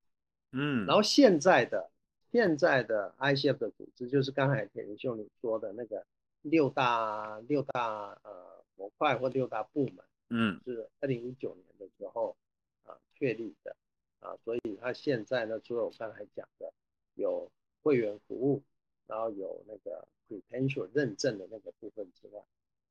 [0.51, 1.89] 嗯，然后现在的
[2.35, 6.05] 现在的 ICF 的组织，就是刚才田林兄你说的那个
[6.41, 12.35] 六大六大呃模块或六大部门，嗯，是二零一九年的时候。
[12.83, 13.75] 啊，确立的
[14.19, 16.71] 啊，所以它现在呢，除了我刚才讲的
[17.15, 17.49] 有
[17.81, 18.61] 会员服务，
[19.07, 22.43] 然后有那个 potential 认证的那个部分之外，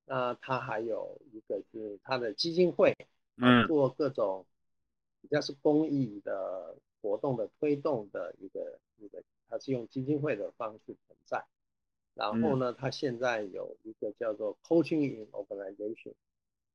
[0.04, 2.92] 那它还有一个是它的基金会，
[3.36, 4.44] 嗯，做各种
[5.20, 9.22] 比较是公益的活动的推动的一个一个，
[9.54, 11.44] 它是用基金会的方式存在。
[12.14, 16.14] 然后呢，它现在有一个叫做 coaching in organization，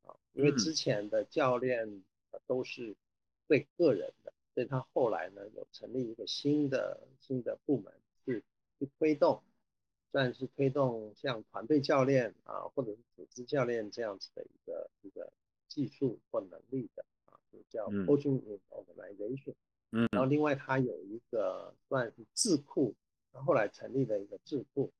[0.03, 2.03] 啊，因为之前的教练
[2.47, 2.95] 都是。
[3.49, 7.91] 对个人的，所以他后来呢有成立一个新的新的部门，
[8.23, 8.43] 去
[8.77, 9.41] 去推动，
[10.11, 15.33] 算是推动像团队教练啊，或者是组织教练这样子的一个一个
[15.67, 18.39] 技术或能力的啊，就叫 coaching
[18.69, 19.55] organization。
[19.91, 20.07] 嗯。
[20.11, 22.95] 然后另外他有一个算是智库，
[23.31, 24.91] 后来成立的一个智库，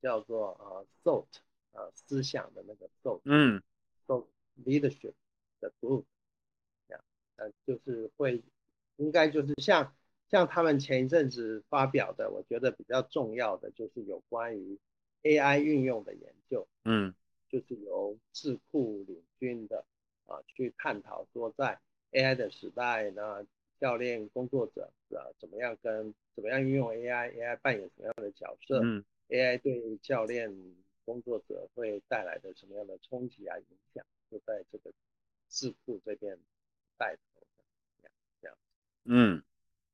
[0.00, 1.26] 叫做呃 thought
[1.72, 3.20] 呃思想的那个 thought。
[3.24, 3.62] 嗯。
[4.06, 4.26] thought
[4.64, 5.14] leadership
[5.60, 6.04] 的 group
[6.88, 7.04] 这样。
[7.36, 8.42] 呃，就是会，
[8.96, 9.94] 应该就是像
[10.28, 14.78] 像他们前一阵子发表的，我觉得比较重要的就是有关于
[15.22, 17.14] AI 运用的研究，嗯，
[17.48, 19.84] 就是由智库领军的
[20.26, 23.46] 啊去探讨说在 AI 的时代呢，
[23.82, 30.54] 教练工作者啊怎么样跟怎么样运用 AI，AI 扮演什么样的角色，嗯，AI 对教练
[31.04, 34.92] 工作者会带来的什么样的冲击啊影响，就在这个
[35.48, 36.38] 智库这边。
[36.98, 37.22] 带头
[38.00, 38.56] 这样这样，
[39.06, 39.42] 嗯，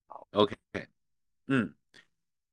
[0.07, 0.55] 好，OK，
[1.47, 1.73] 嗯，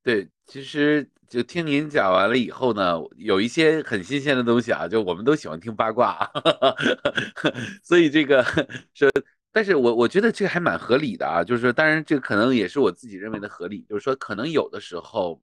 [0.02, 6.32] 对，其实就听您讲完了以后呢，有一些很新鲜的东西啊，就我们都喜欢听八卦，啊
[7.84, 8.42] 所以这个
[8.94, 9.10] 说，
[9.56, 15.40] 但是我我觉得这个还蛮合理的啊，就是说，当然这可能也是我自己认为的合理，就是说，可能有的时候。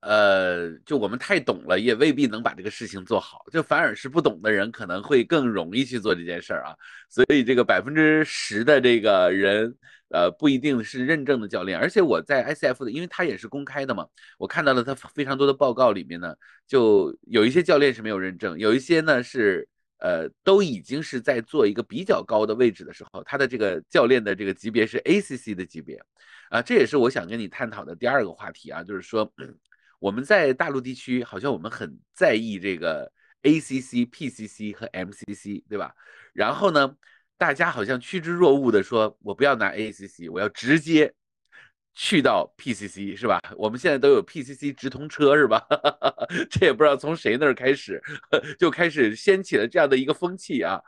[0.00, 3.44] 呃，就我们太懂了，也未必能把这个事情做好。
[3.52, 6.74] 就反而是不懂的人，可能会更容易去做这件事儿啊。
[7.08, 9.76] 所以这个百分之十的这个人，
[10.08, 11.78] 呃，不一定是认证的教练。
[11.78, 14.06] 而且我在 ICF 的，因为他也是公开的嘛，
[14.38, 16.34] 我看到了他非常多的报告里面呢，
[16.66, 19.68] 就有一些教练是没有认证，有一些呢是
[20.00, 26.00] 呃都已经是在做一个比较高的位置的时候，他的这个教练的这个级别是 ACC 的级别
[26.50, 26.60] 啊。
[26.60, 29.32] 这也是我想跟你探讨的第二个话题啊，就是说。
[30.00, 35.94] 我们在大陆地区，好像我们很在意这个 ACC、PCC 和 MCC，对吧？
[36.32, 36.96] 然后呢，
[37.36, 41.12] 大家好像趋之若鹜的说，我不要拿 ACC，我要直接
[41.94, 43.40] 去到 PCC，是吧？
[43.56, 45.66] 我们现在都有 PCC 直通车，是吧？
[46.50, 48.02] 这也不知道从谁那儿开始，
[48.58, 50.80] 就开始掀起了这样的一个风气啊。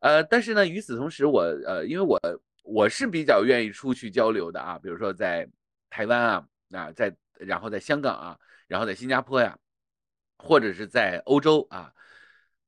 [0.00, 2.20] 呃，但是呢，与此同时，我呃，因为我
[2.62, 5.48] 我是比较愿意出去交流的啊，比如说在
[5.88, 8.36] 台湾啊，啊，在然后在香港啊。
[8.70, 9.58] 然后在新加坡呀，
[10.38, 11.92] 或者是在欧洲啊，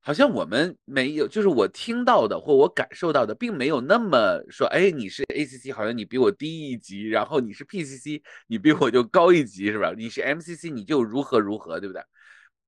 [0.04, 9.94] 好像我们没有，就是我听到的或我感受到的，并没有那么说，哎，你是 ACC，好像你比我低一级，然后你是 PCC，你比我就高一级，是吧？
[9.96, 12.02] 你是 MCC，你就如何如何，对不对？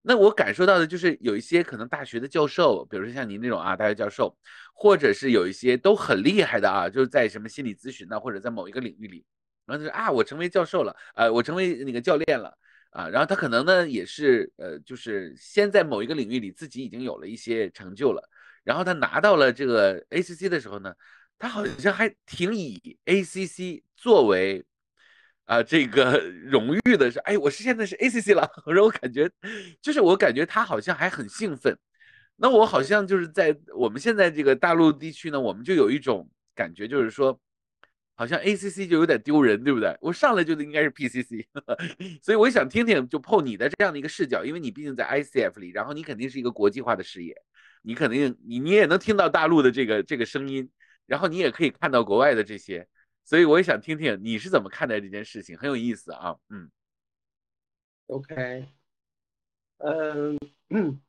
[0.03, 4.37] 那我感受到的就是有一些可能大学的教授，比如说像您这种啊，大学教授，
[4.73, 9.25] 或者是有一些都很厉害的啊，就是在什么心理咨询呢，或者在某一个领域里，
[9.67, 12.57] 然后就说啊，我成为教授了，呃，我成为那个教练了。
[12.95, 18.23] 啊，然后他可能呢也是呃，就是先在某一个领域里自己已经有了一些成就了，
[18.63, 20.95] 然后他拿到了这个 ACC 的时候呢，
[21.37, 24.65] 他好像还挺以 ACC 作为
[25.45, 29.29] 啊这个 荣誉的，是哎，我是现在是 ACC 了， 然后我感觉
[29.83, 31.77] 就是我感觉他好像还很兴奋，
[32.37, 37.41] 那我好像就是在我们现在这个大陆地区呢，我们就有一种感觉，就是说。
[38.17, 39.97] 好像 ACC 就有点丢人，对不对？
[40.01, 41.45] 我上来就应该是 PCC，
[42.23, 47.35] 所以我想听听，就碰你的这样的一个视角，因为你毕竟在 ICF 里，然后你肯定是一个国际化的视野，
[47.83, 50.71] 你肯定你你也能听到大陆的这个这个声音，
[51.07, 52.87] 然后你也可以看到国外的这些，
[53.25, 56.71] 所以我也想听听你是怎么看待这件事情，很有意思啊，嗯
[58.07, 58.69] ，OK，
[59.79, 60.39] 嗯，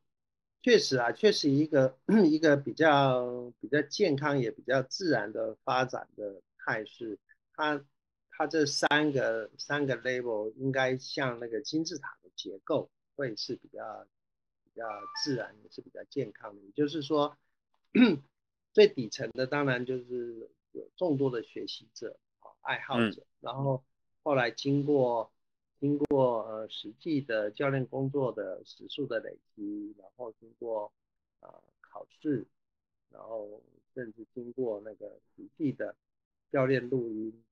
[0.64, 6.42] 确实啊，确实一个 一个比较比较健康也比较自然的发展的。
[6.66, 7.20] 态势，
[7.54, 7.86] 它
[8.32, 14.08] 它这三个三个 level 应该像那个金字塔的结构，会是比较
[14.64, 14.84] 比较
[15.24, 16.62] 自然，也是比较健康的。
[16.64, 17.38] 也就是说，
[18.74, 23.84] 最底层的当然就是有众多的学习者啊，爱好者，然后
[24.24, 25.32] 后来经过
[25.80, 30.92] 经过呃实际的教练工作的时数的累积，然后经过
[31.42, 32.48] 呃考试，
[33.12, 33.62] 然后
[33.94, 35.96] 甚至经过那个实际的。
[36.56, 37.44] 教练录音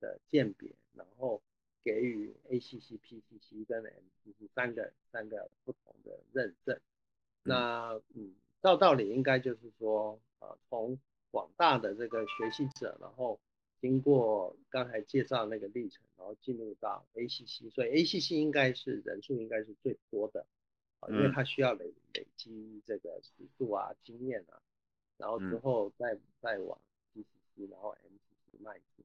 [0.00, 1.40] 的鉴别，然后
[1.84, 6.80] 给予 ACC、PCC 跟 MCC 三个三个不同的认证。
[7.44, 10.98] 那嗯，照道理应该就是说，呃，从
[11.30, 13.38] 广大的这个学习者，然后
[13.80, 20.44] 经过刚才介绍那个历程，然后进入到 ACC，所以 ACC 应该是人数应该是最多的，
[20.98, 24.60] 啊，因为它需要累累积这个时度啊、经验啊，
[25.18, 26.76] 然后之后再再往
[27.14, 28.19] PCC，然后 M。
[28.62, 29.04] 迈进，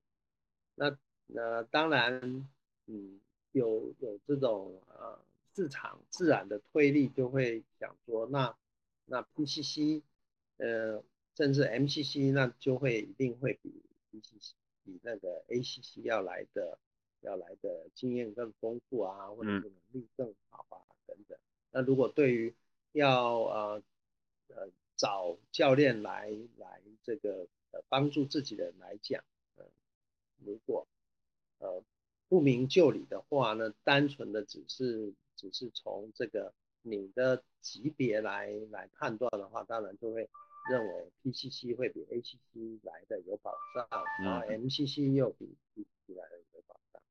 [0.75, 2.47] 那那当然，
[2.87, 3.19] 嗯，
[3.51, 5.19] 有有这种呃
[5.55, 8.55] 市场自然的推力，就会想说，那
[9.05, 10.01] 那 PCC，
[10.57, 11.03] 呃，
[11.35, 14.51] 甚至 MCC，那就会一定会比 PCC
[14.83, 16.77] 比那个 ACC 要来的
[17.21, 21.37] 要来的经验更丰富啊，或者是能力更好啊等等。
[21.71, 22.53] 那如果对于
[22.91, 23.83] 要呃
[24.49, 29.23] 呃找教练来来这个呃帮助自己的人来讲，
[30.45, 30.87] 如果
[31.59, 31.83] 呃
[32.27, 40.29] 不明就里的话呢，单纯的只是只是从这个你的级别来来判断的话，当然就会
[40.69, 43.87] 认为 PCC 会比 ACC 来的有保障，
[44.23, 47.01] 然后 MCC 又比 PCC 来的有保障。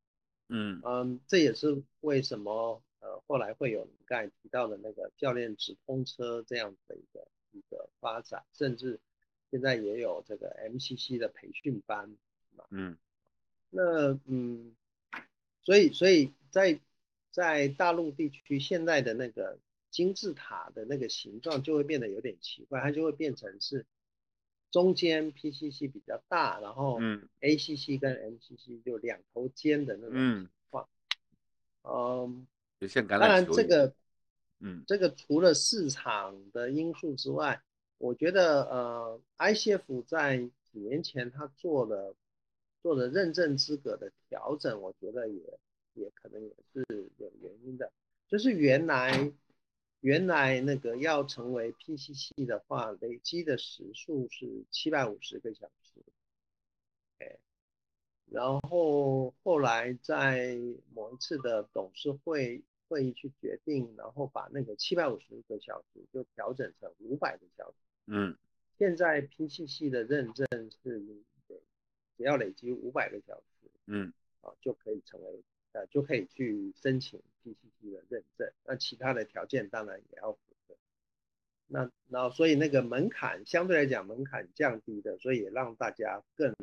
[0.49, 9.01] 嗯嗯，这也是为什么呃后来会有你刚才提到的那个教练直通车这样的一个一个发展，甚至
[9.51, 12.17] 现在也有这个 MCC 的培训班，
[12.71, 12.99] 嗯。
[13.77, 14.73] 那嗯，
[15.65, 16.79] 所以所以在
[17.33, 19.59] 在大陆地区，现在的那个
[19.91, 23.85] 金字塔的那个形状就会变得有点奇怪，它就会变成是
[24.71, 27.01] 中间 PCC 比较大，然后
[27.41, 30.89] ACC 跟 MCC 就两头尖的那种情况。
[31.83, 32.47] 嗯，
[32.81, 33.45] 就像橄当然。
[33.45, 33.93] 这个，
[34.61, 37.61] 嗯这个除了市场的因素之外，
[37.99, 40.39] 我觉得呃，ICF 在
[40.71, 42.15] 几年前他做了
[42.85, 45.41] 做的认证资格的调整，我觉得也
[45.95, 46.85] 也可能也是
[47.17, 47.91] 有原因的。
[48.29, 49.33] 就是原来
[50.01, 56.03] 原来那个要成为 PCC 的话，累积的时数是七百五十个小时。
[57.21, 57.39] 哎，
[58.27, 60.59] 然后后来在
[60.93, 67.77] 某一次的董事会会议去决定，然后把那个七百五十个小时就调整成五百个小时。
[68.09, 68.37] 嗯
[68.77, 70.47] 现在 PCC 的认证
[70.83, 71.01] 是
[72.17, 75.43] 只要累积五百个小时嗯啊，就可以成为
[75.73, 78.53] 呃就可以去申请 PCC 的认证。
[78.65, 80.77] 那其他的条件当然也要符合。
[81.67, 86.55] 那那所以那个门槛相对来讲门槛降低的，所以也让大家更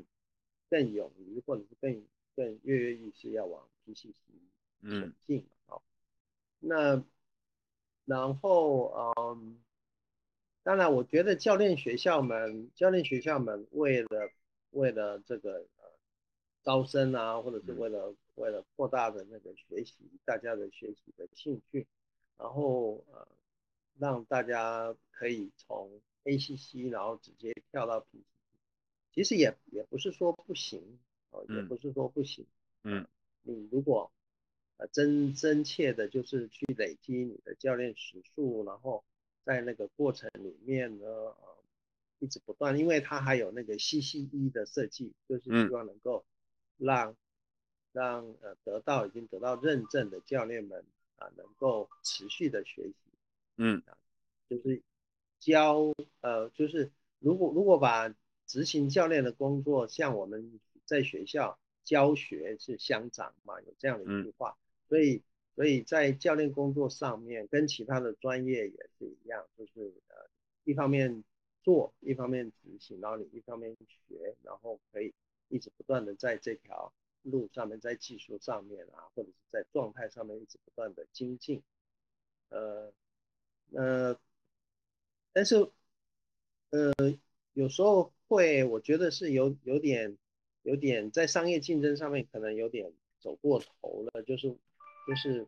[0.70, 4.14] 更勇于或者是更更跃跃欲试要往 PCC 前
[4.82, 5.50] 嗯进嘛。
[5.66, 5.84] 好，
[6.60, 7.04] 那
[8.06, 9.62] 然后嗯。
[10.64, 14.30] 当然，我觉得教练学校们，教练学校们为了
[14.72, 15.86] 为了这个呃
[16.64, 19.96] 招生啊，或者是为了为了扩大的那个学习，
[20.26, 21.88] 大家的学习的兴趣，
[22.38, 23.28] 然后呃
[23.98, 28.24] 让大家可以从 ACC 然后直接跳到 PCC，
[29.14, 31.00] 其实也也不是说不行
[31.30, 32.46] 哦，也不是说不行，
[32.84, 33.08] 嗯，
[33.44, 34.12] 你如果
[34.78, 39.04] 呃真真切的就是去累积你的教练时数，然后。
[39.44, 41.61] 在那个过程里面呢，呃，
[42.22, 46.24] 一直不断，因为它还有那个 CCE 的设计，就是希望能够
[46.78, 47.18] 让
[47.92, 50.86] 让呃得到已经得到认证的教练们
[51.18, 52.96] 啊，能够持续的学习，
[53.58, 53.84] 嗯，
[54.48, 54.82] 就是
[55.40, 58.16] 教呃，就是如果如果把
[58.46, 64.56] 执行教练的工作像我们在学校教学是相长嘛，有这样的一句话，
[64.88, 65.22] 所以。
[65.54, 70.30] 所以在教练工作上面，跟其他的专业也是一样，就是呃，
[70.64, 71.26] 一方面
[71.64, 75.14] 做，一方面执行，然后你一方面学，然后可以
[75.50, 76.94] 一直不断的在这条
[77.24, 81.62] 路上面，在技术上面啊，或者是在状态上面一直不断的精进，
[82.50, 82.94] 呃，
[83.72, 84.20] 呃，
[85.34, 85.56] 但是
[86.72, 86.94] 呃，
[87.54, 90.18] 有时候会，我觉得是有有点
[90.64, 94.58] 有点在商业竞争上面可能有点走过头了，就是。
[95.08, 95.48] 就是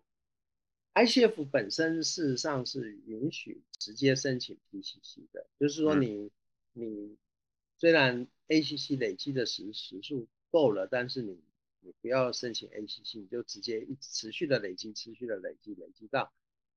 [0.93, 6.31] ICF 本身事实上是允许直接申请 PCC 的，就是说你
[6.73, 7.17] 你
[7.77, 11.39] 虽然 ACC 累积的时时数够了，但是你
[11.79, 16.31] 你不要申请 ACC，你就直接一持续的累积，持续的累积，累积到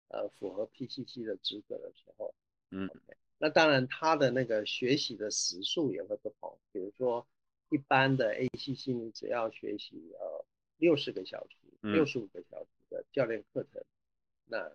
[0.08, 2.34] 呃符合 PCC 的资格的时候，
[2.70, 2.90] 嗯，
[3.38, 7.26] 那当然它的那个学习的时数也会不同，比如说
[7.68, 10.44] 一般的 ACC 你只要学习呃
[10.78, 11.56] 六十个小时。
[11.82, 13.80] 六十五个小时的教练课程，
[14.46, 14.72] 那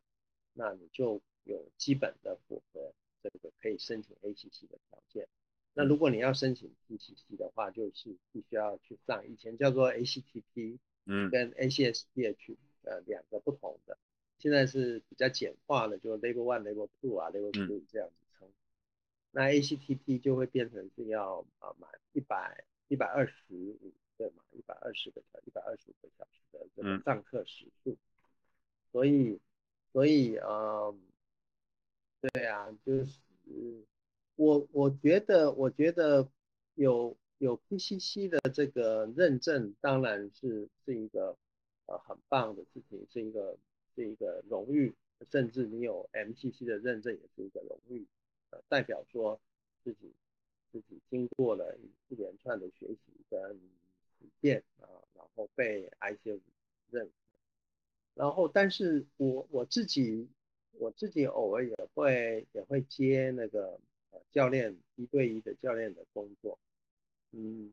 [0.53, 5.27] 那你就有基本的符合这个可以申请 ACC 的条件。
[5.73, 13.97] 那如果你要申请 PCC 的话，就是必须要去上以前叫做 ACTP，嗯，跟 ACSPH 呃两个不同的，
[14.37, 18.49] 现在是比较简化的，就 Level One、Level Two 啊、Level Three 这样子称。
[19.31, 23.93] 那 ACTP 就会变成是要啊满一百一百二十五。
[24.17, 27.97] 对嘛，一百二十个小，一百二十五个小时的这个上课时数，
[28.91, 29.39] 所以，
[29.91, 30.95] 所以，呃，
[32.21, 33.19] 对啊，就是
[34.35, 36.27] 我我觉得，我觉得
[36.75, 41.37] 有有 PCC 的这个认证，当然是是一个
[41.87, 43.57] 呃很棒的事情，是一个
[43.95, 44.93] 是一个荣誉，
[45.29, 48.05] 甚至你有 MCC 的认证也是一个荣誉，
[48.51, 49.39] 呃，代表说
[49.83, 50.13] 自己
[50.71, 51.77] 自己经过了
[52.09, 53.59] 一连串的学习跟。
[54.21, 54.85] 实践啊，
[55.15, 56.39] 然后被 ICF
[56.91, 57.09] 认，
[58.13, 60.29] 然后但是我我自己
[60.73, 63.79] 我自己偶尔也会也会接那个
[64.11, 66.59] 呃教练一对一的教练的工作，
[67.31, 67.71] 嗯，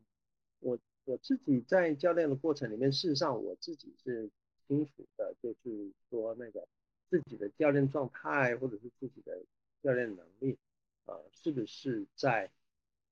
[0.59, 4.29] 我我自己在教练的过程里面，事实上我自己是
[4.67, 6.67] 清楚的，就是说那个
[7.09, 9.41] 自己的教练状态或者是自己的
[9.81, 10.57] 教练能力，
[11.05, 12.49] 呃，是不是在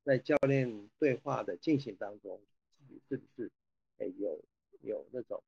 [0.03, 2.39] 在教练对话的进行当中。
[2.77, 3.51] 自己是不是，
[3.97, 4.39] 哎，有
[4.81, 5.43] 有那种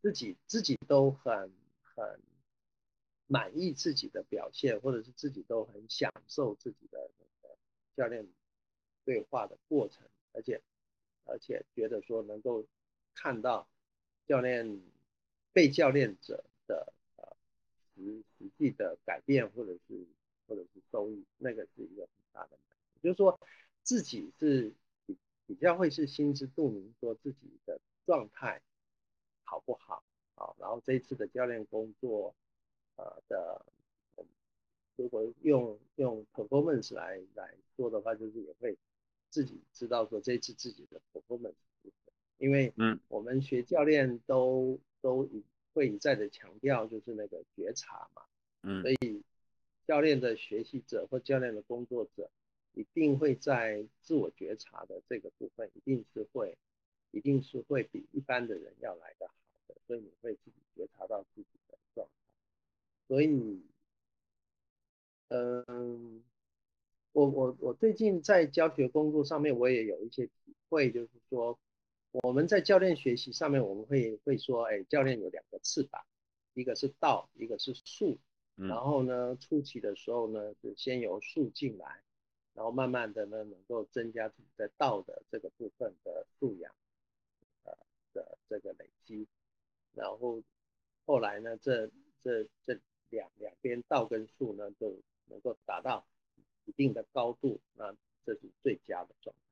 [0.00, 2.20] 自己自己都很很
[3.26, 7.56] 满意自己的表现，或者是自己都很享受自己的那个
[7.96, 8.26] 教练
[9.04, 10.60] 对话的过程，而且
[11.24, 12.66] 而且觉得说能够
[13.14, 13.68] 看到
[14.26, 14.80] 教练
[15.52, 17.36] 被教练者的呃
[17.94, 20.06] 实实际的改变，或者是
[20.46, 22.58] 或者是收益，那个是一个很大的，
[23.02, 23.38] 就是说
[23.82, 24.74] 自己是。
[25.06, 28.60] 比比较会是心知肚明，说自己的状态
[29.48, 32.34] 好不好好，然后这一次的教练工作，
[32.96, 33.64] 呃的，
[34.96, 38.76] 如果用用 performance 来来做的话，就是也会
[39.30, 41.54] 自己知道说这一次自己的 performance，
[42.36, 45.42] 因为嗯，我们学教练都都一
[45.72, 48.22] 会一再的强调就是那个觉察嘛，
[48.62, 49.22] 嗯，所以
[49.86, 52.30] 教练的学习者或教练的工作者
[52.74, 56.56] 一定会在自我觉察的这个部分，一定是会，
[57.10, 59.34] 一定是会比一般的人要来的好
[59.66, 59.74] 的。
[59.86, 62.12] 所以你会自己觉察到自己的状态，
[63.06, 63.62] 所以，
[65.28, 66.22] 嗯，
[67.12, 71.58] 我我我最近在教学工作上面，我也有一些体会，就是说，
[72.22, 76.04] 我们在教练学习上面，我们会会说，哎，教练有两个翅膀，
[76.54, 78.18] 一个是道，一个是术，
[78.56, 82.02] 然后呢，初期的时候呢，是先由术进来，
[82.54, 86.76] 然后慢慢的呢，能够增加自己在道的这个部分的素养，呃
[88.18, 89.28] 的这个累积。
[89.94, 90.42] 然后
[91.06, 91.86] 后来呢，这
[92.22, 96.06] 这这两两边道跟术呢，就能够达到
[96.64, 97.94] 一定的高度，那
[98.24, 99.42] 这是最佳的状态。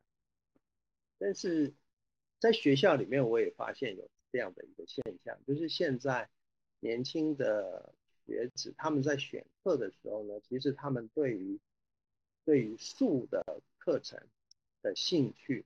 [1.18, 1.72] 但是
[2.38, 6.28] 在学校里面，我也发现有这样的一个现象，就是现在
[6.80, 7.94] 年轻的
[8.24, 11.58] 学子他们在选课的时候呢，其实他们对于
[12.44, 14.20] 对于术的课程
[14.82, 15.64] 的兴趣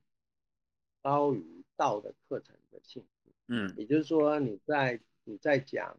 [1.01, 3.33] 高于道的课程的兴趣。
[3.47, 5.97] 嗯，也就是说，你在你在讲，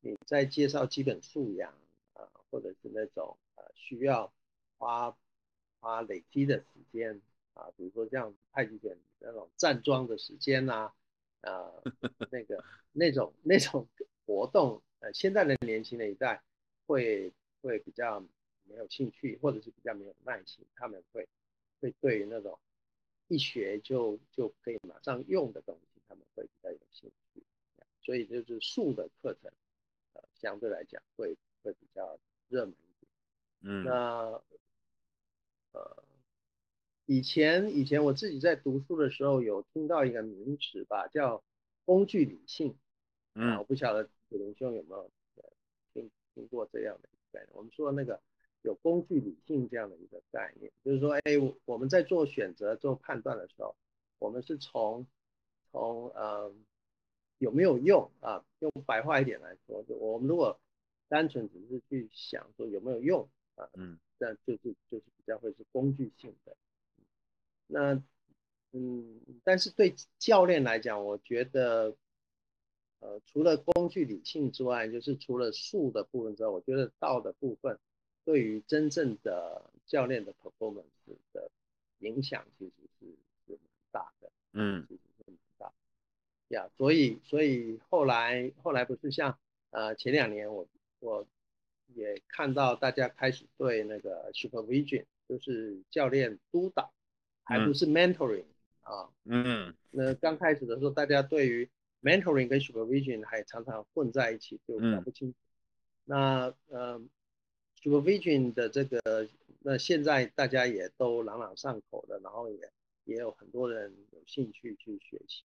[0.00, 1.72] 你在介绍基本素养
[2.12, 4.30] 啊，或者是那种呃需要
[4.76, 5.16] 花
[5.80, 7.22] 花累积的时间
[7.54, 10.92] 啊，比如说像太极拳那种站桩的时间呐，
[11.40, 11.72] 啊，
[12.30, 12.62] 那个
[12.92, 13.88] 那种那种
[14.26, 16.42] 活动，呃，现在的年轻的一代
[16.86, 18.20] 会会比较
[18.64, 21.26] 没有兴趣，或者是比较没有耐心，他们会
[21.80, 22.58] 会对于那种
[23.28, 26.00] 一学就就可以马上用的东西。
[26.06, 27.42] 他们会比较有兴趣，
[28.02, 29.50] 所以就是术的课程，
[30.12, 32.18] 呃，相对来讲会会比较
[32.48, 33.10] 热门一点。
[33.62, 34.42] 嗯，那
[35.72, 36.04] 呃，
[37.06, 41.42] 以前以前我自己在读书的时候有听到一个名词吧，叫
[41.86, 42.76] 工具理性。
[43.34, 45.10] 嗯，我不晓得子龙兄有没有
[45.94, 47.48] 听听过这样的概念。
[47.54, 48.20] 我们说那个
[48.64, 51.20] 有工具理性这样的一个概念，就是说，哎，
[51.66, 53.76] 我们在做选择、做判断的时候，
[54.18, 55.06] 我们是从
[55.70, 56.50] 从呃
[57.36, 58.42] 有没有用啊？
[58.60, 60.58] 用白话一点来说，就我们如果
[61.08, 66.56] 单纯只是去想说有没有用啊，嗯，这样就是就是比较会是工具性的。
[67.66, 68.02] 那
[68.72, 71.94] 嗯，但是对教练来讲，我觉得
[73.00, 77.78] 呃除了工具理性之外，就是除了术的部分之外，我觉得道的部分
[78.24, 80.84] 对于真正的教练的 performance
[81.32, 81.50] 的
[81.98, 83.06] 影响其实是
[83.46, 83.60] 是蛮
[83.90, 84.30] 大的。
[84.52, 85.72] 嗯是很大。
[86.48, 89.38] 呀，所以所以后来后来不是像
[89.70, 90.66] 呃前两年我
[91.00, 91.26] 我
[91.94, 96.92] 也看到大家开始对那个 supervision 就是教练督导，
[97.42, 98.44] 还不是 mentoring
[98.82, 101.68] 啊，嗯，那刚开始的时候大家对于
[102.02, 105.38] mentoring 跟 supervision 还常常混在一起，就搞不清楚。
[106.04, 107.00] 那呃
[107.84, 109.28] supervision 的这个
[109.60, 112.58] 那现在大家也都朗朗上口的，然后也
[113.04, 115.44] 也有很多人有兴趣去学习。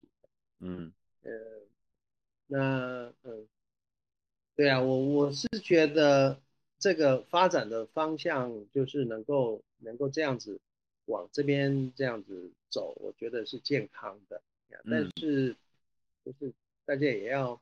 [0.60, 1.32] 嗯，呃，
[2.46, 3.48] 那嗯，
[4.56, 6.40] 对啊，我我是觉得
[6.80, 10.60] 这个发展的方向就是能够能够这样子
[11.06, 14.42] 往这边这样子走，我觉得是健康的。
[14.90, 15.56] 但是
[16.24, 16.54] 就是
[16.86, 17.60] 大家也要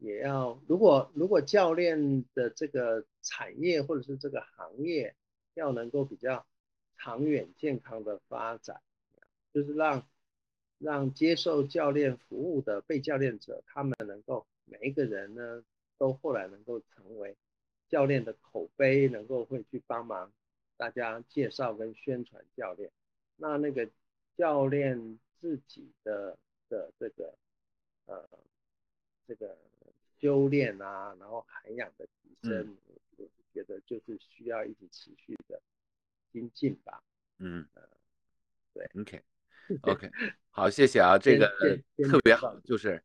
[0.00, 5.14] 也要，如果如果教练的这个产业或者是这个行业
[5.54, 6.44] 要能够比较
[6.98, 8.82] 长远健康的发展，
[9.54, 10.04] 就是让。
[10.82, 15.62] 让接受教练服务的被教练者，他们能够每一个人呢，
[15.98, 17.36] 都后来能够成为
[17.90, 20.32] 教练的口碑，能够会去帮忙
[20.78, 22.90] 大家介绍跟宣传教练。
[23.36, 23.90] 那那个
[24.38, 26.38] 教练自己的
[26.70, 27.34] 的这个
[28.06, 28.26] 呃
[29.26, 29.58] 这个
[30.20, 32.76] 修炼啊，然后涵养的提升，
[33.16, 35.60] 我觉得就是需要一直持续的
[36.32, 37.02] 精进吧。
[37.38, 37.66] 嗯，
[38.74, 39.22] 对，OK。
[39.82, 40.10] OK，
[40.50, 41.46] 好，谢谢啊，这个
[42.08, 43.00] 特别好，就是，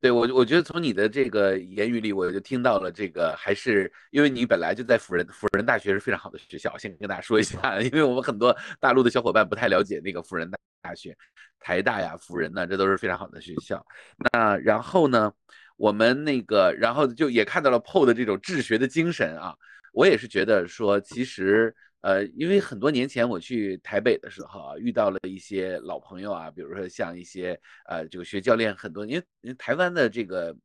[0.00, 10.50] 对我我觉得从你的这个言语里，我就听到了这个，还是因为你本来就在辅仁，辅仁大学是非常好的学校，先跟大家说一下，因为我们很多大陆的小伙伴不太了解那个辅仁
[10.82, 11.16] 大学，
[11.58, 13.82] 台大呀、辅仁呢，这都是非常好的学校。
[14.30, 15.32] 那然后呢，
[15.80, 19.56] 我们那个，然后就也看到了 PO 的这种治学的精神啊，
[19.94, 21.74] 我也是觉得说，其实。
[22.02, 30.56] 呃，因为很多年前我去台北的时候啊，遇到了一些老朋友啊，比如说像一些呃，这个学教练很多，因为因为台湾的这个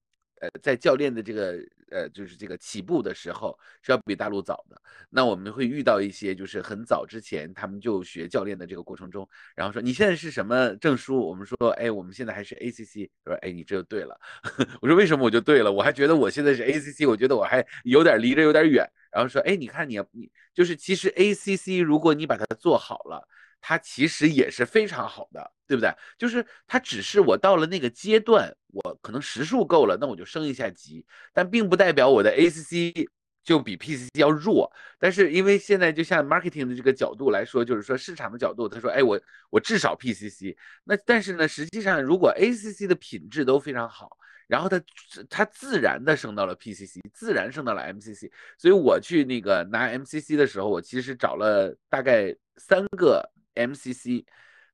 [0.42, 1.58] 呃，在教练的这个
[1.92, 4.82] 呃，就是这个起步的时候是要比大陆早的。
[5.10, 11.18] 那我们会遇到一些就是很早之前他们就学教练的这个过程中，然后说你现在是什么证书？
[11.20, 13.10] 我们说，哎，我们现在还是 ACC。
[13.24, 14.20] 说，哎，你这就对了。
[14.82, 15.72] 我说为什么我就对了？
[15.72, 18.86] 我还觉得我现在是 ACC，我觉得我还有点离着有点远。
[19.12, 23.28] 然后说，哎，你看你你就是其实 ACC，如果你把它做好了。
[23.62, 25.92] 它其实也是非常好的，对不对？
[26.18, 33.08] 就是它只是我到了那个阶段，我可能时数够了，那我就升一下级，但并不代表我的 ACC
[33.44, 34.72] 就比 PCC 要弱。
[35.00, 40.56] 但是因为现在就像 marketing 的这个角度来说，就是说市场的角度，他说，哎，我我至少 PCC。
[40.84, 44.16] 那但是呢，实际上如果 ACC 的品质都非常好，
[44.48, 44.80] 然后它
[45.28, 48.32] 它自然的升到了 PCC，自然升到了 MCC。
[48.60, 53.28] 所以我去那个拿 MCC 的时候，我其实找了大概三个。
[53.56, 54.26] MCC，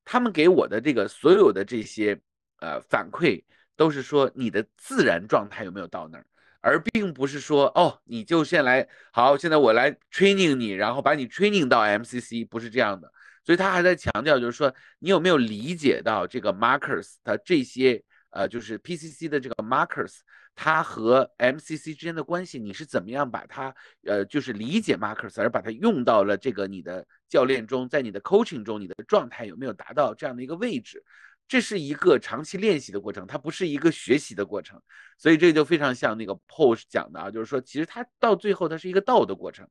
[0.03, 2.19] 他们给我的这个所有的这些
[2.59, 3.43] 呃反馈，
[3.75, 6.25] 都是说你的自然状态有没有到那儿，
[6.59, 13.11] 而并不是说哦，你就先来好，现在我来 training 你，然后把你 training 到 MCC，不是这样的。
[13.43, 20.19] 所以他还在强调，就是说你有没有理解到这个 markers 的这些呃，就是 PCC 的这个 markers。
[20.55, 23.73] 它和 MCC 之间的关系，你是怎么样把它，
[24.03, 31.03] 呃，就是理解 Marcus，而把它用到了这个你的教练中，在你的 coaching 中，你的状态有没有达到这样的一个位置？
[31.47, 34.79] 这是一个长期练习的过程，它不是一个学习的过程。
[35.17, 39.67] 所以这就非常像那个 Paul 讲的啊，就是说，其实它到最后它是一个道的过程，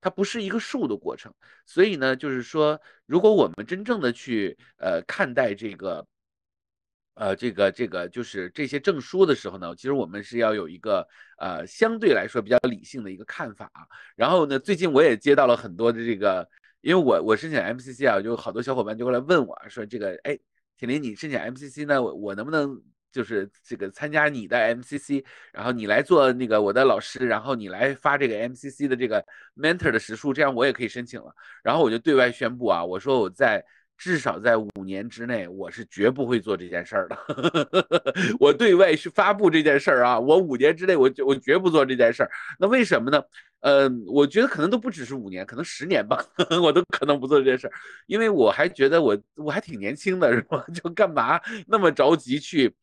[0.00, 1.32] 它不是一个术的过程。
[1.64, 6.06] 所以呢，就是说，如果我们真正的去呃看待这个。
[7.14, 11.06] 呃，这个这个就是这些证书的时候呢，其实我们是要有一个
[11.38, 13.66] 呃相对来说比较理性的一个看法。
[13.72, 13.86] 啊
[14.16, 16.48] 然后呢，最近我也接到了很多的这个，
[16.80, 20.36] 因为我我申请 MCC 啊，就好多小伙伴就过来问我说，这个哎，
[20.76, 29.24] 铁林你申请 MCC 呢，我我能不能就是这个参加你的 MCC，然后你来做那个我的老师，然后你来发这个 MCC 的这个
[29.56, 31.32] mentor 的时数，这样我也可以申请了。
[31.62, 33.64] 然后我就对外宣布啊，我说我在。
[33.96, 37.16] 至少在五年之内，我是绝不会做这件事儿的。
[38.40, 42.30] 我对外去发布这件事儿啊，我五年之内，我我绝不做这件事儿。
[42.58, 43.22] 那为什么呢？
[43.60, 46.22] 嗯，我觉得可能都不只是五年，可能十年吧，
[46.62, 47.72] 我都可能不做这件事儿，
[48.06, 50.64] 因为我还觉得我我还挺年轻的，是吧？
[50.74, 52.74] 就干嘛那么着急去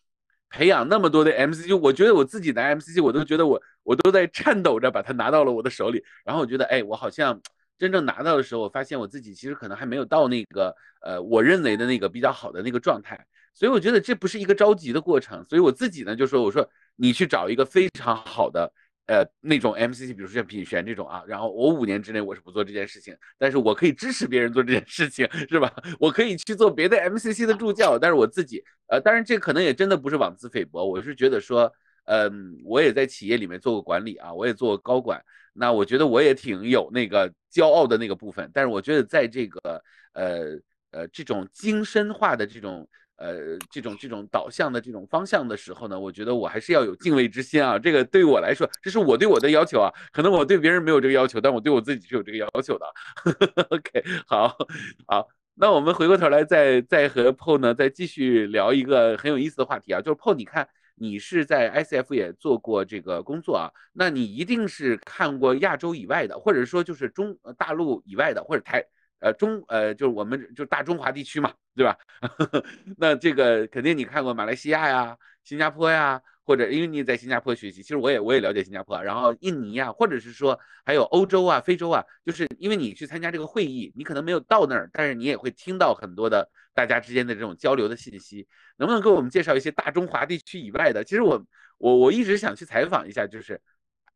[0.50, 1.68] 培养那么多的 MC？
[1.68, 7.40] 就我觉得我自己拿 MCC，我都觉得我我都在颤抖着把它拿到了我的手里，然后我觉得，哎，我好像。
[7.82, 10.72] 真正拿到的时候，我发现我自己其实可能还没有到那个
[11.02, 13.26] 呃，我认为的那个比较好的那个状态，
[13.56, 15.44] 所以我觉得这不是一个着急的过程。
[15.50, 18.72] 所以我自己呢就说，我说你去找一个非常好的
[19.08, 25.74] 呃那种 MCC，比如说像品璇这种啊，然后我五年之内我是不做这件事情，但是我可以支持别人做这件事情，是吧？
[26.00, 31.74] 我可以去做别的 MCC 的助教，但是我自己呃，当然这可能也真的不是妄自菲薄，我是觉得说，
[32.06, 35.22] 嗯，我也在企业里面做过管理啊，我也做过高管。
[35.54, 39.84] 那我觉得我也挺有那个骄傲的那个部分，但是我觉得在这个
[40.14, 40.58] 呃
[40.92, 42.88] 呃这种精深化的这种
[43.18, 47.78] 呃这种这种导向的这种方向的时候呢，我觉得我还是要有敬畏之心啊。
[47.78, 49.92] 这个对我来说，这是我对我的要求啊。
[50.14, 52.86] 可能我对别人没有这个要求，但我对我自己是有这个要求的。
[53.72, 54.58] OK，好，
[55.06, 60.68] 好，那我们回过头来再再和 PO 呢再继续聊一个很有意思的话题啊，就是 PO，你看。
[61.02, 63.72] 你是在 ICF 也做过这个工作啊？
[63.92, 68.86] 那你一定是看过亚洲以外的，或者说就是中大陆以外的，或者台
[69.20, 71.98] 呃中呃就是我们就大中华地区嘛，对吧？
[72.98, 76.22] 那这个肯定你看过马来西亚呀、新加坡呀。
[76.52, 88.46] 或者因为你在新加坡学习，其实我也我也了解新加坡，然后印尼啊，或者是说还有欧洲啊、非洲啊，就是因为你去参加这个会议，你可能没有到那儿，但是你也会听到很多的大家之间的这种交流的信息。
[88.76, 91.06] 能不能给我们介绍一些大中华地区以外的？
[91.06, 91.42] 其实我
[91.78, 93.58] 我我一直想去采访一下，就是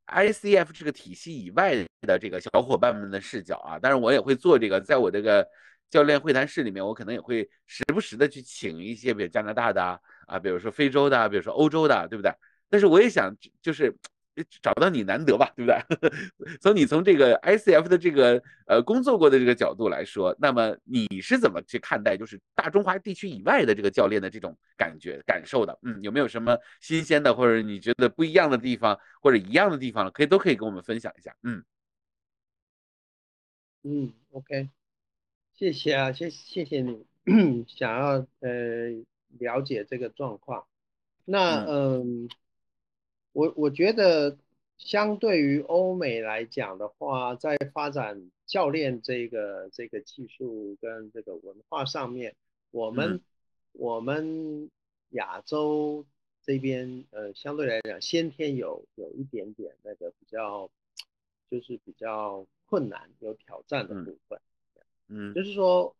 [0.07, 3.79] ICF 这个体系以外的这个小伙伴们的视角啊。
[3.79, 5.47] 当然我也会做这个，在我这个
[5.89, 9.81] 教练会谈室里面，我可能也会时不时的去请一些比如加拿大的。
[9.81, 12.31] 啊，啊比如说非洲的，比如说欧洲的，对不对？
[12.69, 13.95] 但是我也想，就是
[14.61, 15.79] 找到你难得吧，对不对？
[16.59, 25.77] 从你从这个 ICF 的这个呃工作过的这个角度来说，那么你是怎么去看待就是大中华地区以外的这个教练的这种感觉感受的？
[25.83, 31.33] 嗯，有没有什么新鲜的或者你觉得不一样的地方或者一样的地方可以都可以跟我们分享一下。
[31.43, 31.63] 嗯
[33.83, 34.69] 嗯，OK，
[35.53, 37.05] 谢谢啊，谢谢谢你
[37.69, 39.05] 想要呃。
[39.39, 40.65] 了解这个状况，
[41.25, 42.29] 那嗯，
[43.31, 44.37] 我我觉得
[44.77, 52.35] 相对于欧美来讲的话，在发展教练这个这个技术跟这个文化上面，
[52.71, 53.21] 我们
[53.71, 54.69] 我们
[55.09, 56.05] 亚洲
[56.43, 60.69] 这边呃相对来讲先天有有一点点那个比较
[61.49, 64.39] 就是比较困难有挑战的部分，
[65.07, 65.95] 嗯，就是说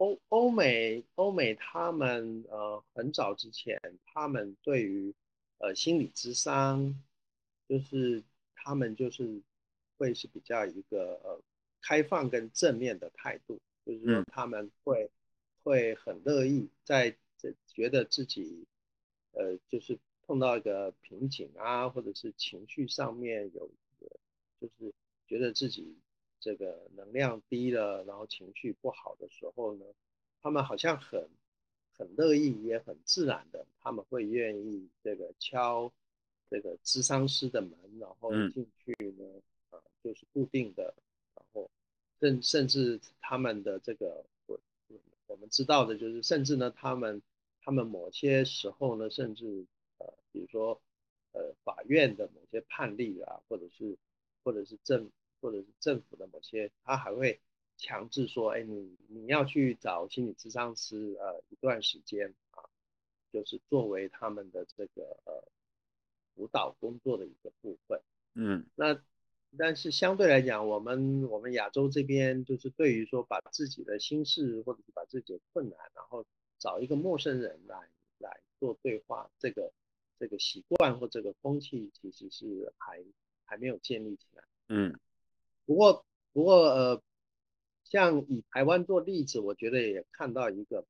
[0.00, 5.14] 欧欧美欧美他们呃很早之前他们对于
[5.58, 6.98] 呃心理智商
[7.68, 8.24] 就是
[8.54, 9.42] 他们就是
[9.98, 11.42] 会是比较一个呃
[11.82, 15.10] 开放跟正面的态度，就是说他们会
[15.62, 18.66] 会很乐意在这觉得自己。
[19.32, 23.70] 呃，就是碰到一个瓶颈啊，或者是情绪上面有，
[24.60, 24.92] 就是
[25.28, 25.96] 觉得自己
[26.40, 29.84] 这个能量低了，然后情绪不好的时候呢，
[30.40, 31.28] 他们好像很
[31.92, 35.92] 很乐意，也很自然的，他们会愿意这个敲
[36.50, 39.24] 这个咨商师的门，然后进去呢，
[39.70, 40.94] 呃，就是固定的，
[41.34, 41.70] 然后
[42.18, 44.58] 甚甚至他们的这个我
[45.26, 47.22] 我们知道的就是，甚至呢，他们。
[47.62, 49.66] 他们某些时候呢，甚至
[49.98, 50.80] 呃，比如说
[51.32, 53.98] 呃，法院的某些判例啊，或者是
[54.42, 55.10] 或者是政
[55.40, 57.40] 或者是政府的某些，他还会
[57.76, 62.64] 强制说，哎，你你要去找心理咨商师呃一段时间啊，
[63.32, 65.44] 就是作为他们的这个呃
[66.34, 68.00] 辅导工作的一个部分。
[68.34, 69.02] 嗯，那
[69.58, 76.24] 但是相对来讲，我们我们亚洲这边就是对于说把自己的心事或者是把自己的困难，然后
[76.58, 77.88] 找一个陌生人来
[78.18, 79.72] 来做对话，这个
[80.18, 83.02] 这个习惯或这个风气其实是还
[83.44, 84.44] 还没有建立起来。
[84.68, 85.00] 嗯，
[85.66, 87.02] 不过不过呃，
[87.84, 90.84] 像以台湾做例子，我觉得也看到一个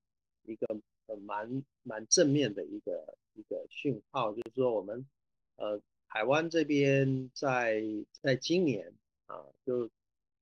[0.44, 5.06] 一个呃蛮蛮正面的一个一个讯号，就是说我们
[5.56, 7.82] 呃台湾这边在
[8.20, 8.94] 在今年
[9.26, 9.90] 啊，就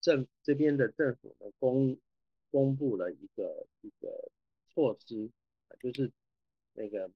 [0.01, 1.99] 政这边的政府呢公
[2.51, 4.31] 公布了一个一个。
[4.71, 5.29] 措施
[5.81, 6.13] 就是
[6.73, 7.11] 那个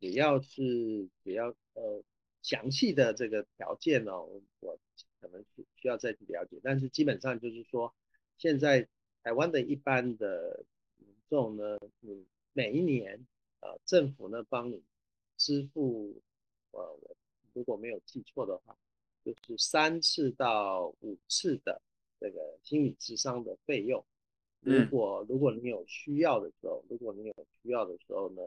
[0.00, 2.02] 只要是只要呃
[2.42, 4.80] 详细的这个条件呢，我
[5.20, 6.58] 可能需需要再去了解。
[6.62, 7.94] 但是基本上就是说，
[8.36, 8.86] 现在
[9.22, 10.64] 台湾的一般的
[10.98, 13.26] 民众呢，你每一年
[13.60, 14.82] 呃政府呢帮你
[15.36, 16.20] 支付
[16.70, 17.16] 呃我
[17.52, 18.76] 如果没有记错的话，
[19.24, 21.80] 就是三次到五次的
[22.20, 24.04] 这个心理智商的费用。
[24.60, 28.42] 如果如果你有需要的时候，如果你有需要的时候呢，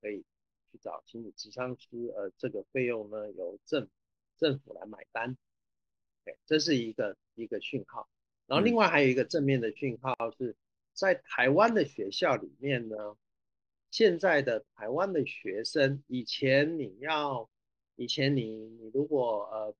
[0.00, 0.22] 可以
[0.70, 3.88] 去找心理咨商师，呃，这个费用呢由政
[4.36, 5.36] 政府来买单，
[6.24, 8.08] 对，这是一个一个讯号。
[8.46, 10.56] 然后另外还有一个正面的讯号是
[10.92, 13.16] 在台湾的学校里面呢，
[13.90, 17.48] 现在的台湾的学生，以前你要，
[17.96, 19.74] 以前你你如果呃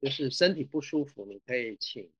[0.00, 2.10] 就是身体不舒服，你可以请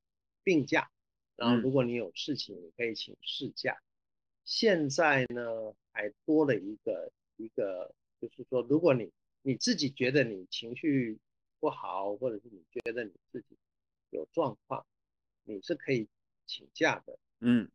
[0.43, 0.91] 病假。
[1.37, 3.81] 然后，如果你有事情，你可以请事假。
[4.45, 9.13] 现在呢，还多了一个一个，就是说，如果你
[9.43, 11.19] 你自己觉得你情绪
[11.61, 13.57] 不好，或者是你觉得你自己
[14.11, 14.87] 有状况，
[15.45, 16.09] 你是可以
[16.47, 17.19] 请假的。
[17.41, 17.71] 嗯，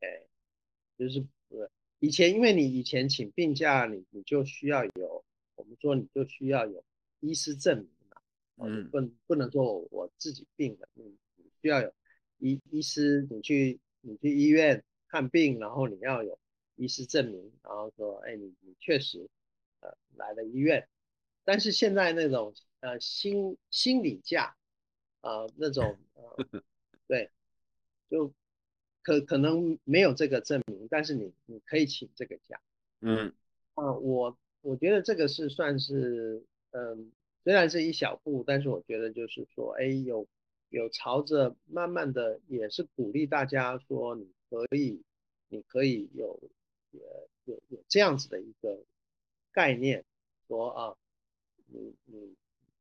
[0.00, 0.26] 哎，
[0.98, 5.24] 就是呃，以前因为你以前请病假，你你就需要有，
[5.56, 6.84] 我们说你就需要有
[7.20, 8.20] 医师证明嘛。
[8.66, 11.92] 嗯，不不能说我我自己病了，你你需要有。
[12.38, 16.38] 医医师，你去你去医院看病，然后你要有
[16.74, 19.30] 医师证明，然后说，哎，你你确实
[19.80, 20.86] 呃来了医院。
[21.44, 22.52] 但是现在那种
[22.84, 24.54] 呃心心理假，
[25.22, 26.36] 呃那种呃
[27.06, 27.30] 对，
[28.10, 28.32] 就
[29.02, 32.60] 可可能没有这个证明，但是你你可以请这个假。
[33.00, 33.32] 嗯，
[33.74, 37.10] 啊，我我觉得这个是算是嗯，
[37.42, 40.26] 虽然是一小步，但是我觉得就是说，哎有。
[40.70, 45.04] 有朝着慢慢的也是鼓励大家说你可以，
[45.48, 46.40] 你可以有，
[46.90, 48.82] 呃有有这样子的一个
[49.52, 50.04] 概念，
[50.48, 50.96] 说啊，
[51.66, 52.34] 你你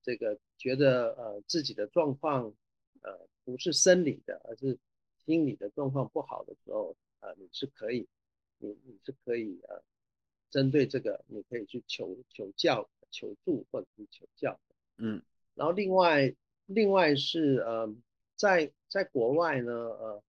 [0.04, 2.54] 这个觉得呃自己的状况
[3.01, 4.78] 呃不是生理的，而是
[5.26, 8.08] 心理的状况不好的时候，呃你是可以，
[8.60, 9.82] 你你是可以呃
[10.49, 14.60] 针对这个你可以去求求教求助或者是求教，
[14.97, 15.22] 嗯，
[15.56, 16.36] 然后另外。
[16.68, 17.93] 另外是呃，
[18.38, 20.24] 在在国外呢，呃，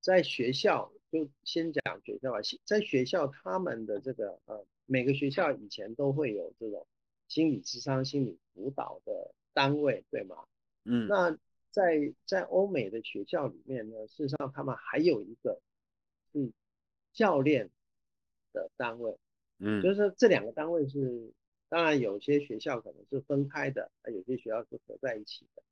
[0.00, 2.38] 在学校就先讲学校吧。
[2.64, 6.86] 在学校他们的这个呃，每个学校以前都会有这种
[7.28, 10.36] 心理智商、心理辅导的单位，对吗？
[10.84, 11.08] 嗯。
[11.08, 11.38] 那
[11.70, 15.60] 在在欧美的学校里面呢，事实上他们还有一个
[16.32, 16.52] 是
[17.12, 17.70] 教练
[18.52, 19.16] 的单位，
[19.58, 21.32] 嗯，就是这两个单位是。
[21.72, 25.62] 当然，有些学校可能是分开的，啊，有些学校是合在一起的。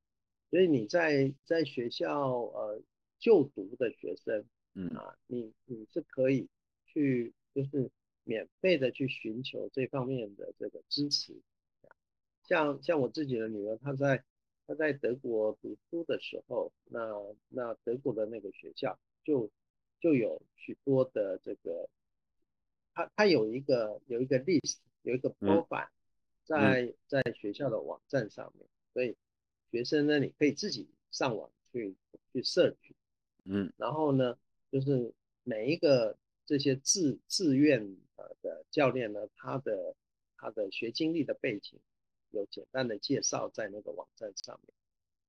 [0.48, 2.80] 所以你在在学校呃
[3.18, 6.48] 就读的学生，嗯啊，你你是可以
[6.86, 7.90] 去，就是
[8.22, 11.34] 免费的去寻求这方面的这个支持。
[12.48, 14.24] 像像我自己的女儿，她在
[14.66, 17.12] 她在德国读书的时候，那
[17.48, 19.50] 那德国的那个学校就
[20.00, 21.88] 就有许多的这个，
[22.94, 25.88] 他他有一个有一个 list，有一个 profile，
[26.44, 29.14] 在在学校的网站上面，所以
[29.70, 31.94] 学生呢，你可以自己上网去
[32.32, 32.92] 去 search，
[33.44, 34.38] 嗯，然后呢，
[34.72, 35.12] 就是
[35.44, 39.94] 每一个这些志志愿呃的教练呢，他的
[40.36, 41.78] 他的学经历的背景
[42.30, 44.74] 有简单的介绍在那个网站上面，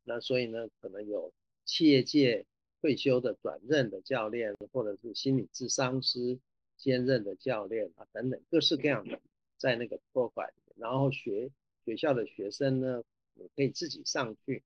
[0.03, 1.33] 那所以呢，可能有
[1.65, 2.45] 企业界。
[2.81, 6.39] 退休的转任的教练，或者是心理智商师
[6.77, 9.19] 兼任的教练啊，等等各式各样的，
[9.57, 11.51] 在那个 profile，然后学
[11.83, 14.63] 学校的学生呢，你可以自己上去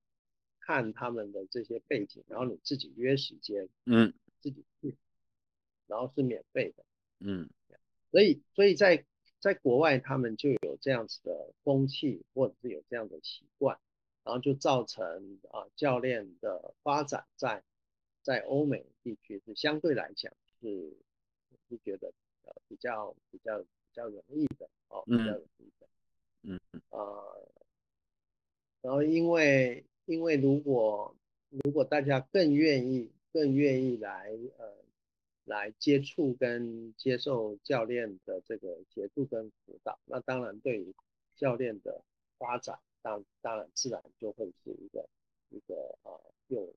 [0.59, 4.95] 看他们的这些背景，然后你自己约时间，嗯，自己去，
[5.87, 6.85] 然后是免费的，
[7.17, 7.49] 嗯，
[8.11, 9.03] 所以所以在
[9.43, 13.77] 在国外他们就有这样子的风气，或者是有这样的习惯，
[14.23, 17.61] 然后就造成啊教练的发展在。
[18.25, 20.31] 在欧美地区是相对来讲
[20.61, 20.93] 是
[21.67, 22.13] 是觉得
[22.43, 25.87] 呃比较比较比较容易的哦，比较容易的，
[26.43, 27.49] 嗯嗯呃，
[28.81, 31.13] 然后因为因为如果
[31.49, 34.73] 如果大家更愿意更愿意来呃
[35.45, 40.95] 来接触跟接受教练的这个协助跟辅导，那当然对于
[41.35, 42.03] 教练的
[42.37, 45.07] 发展当当然自然就会是一个
[45.49, 46.73] 一个呃有。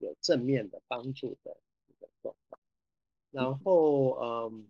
[0.00, 1.56] 有正面的帮助的
[1.88, 2.60] 一个状况，
[3.32, 4.68] 然后嗯，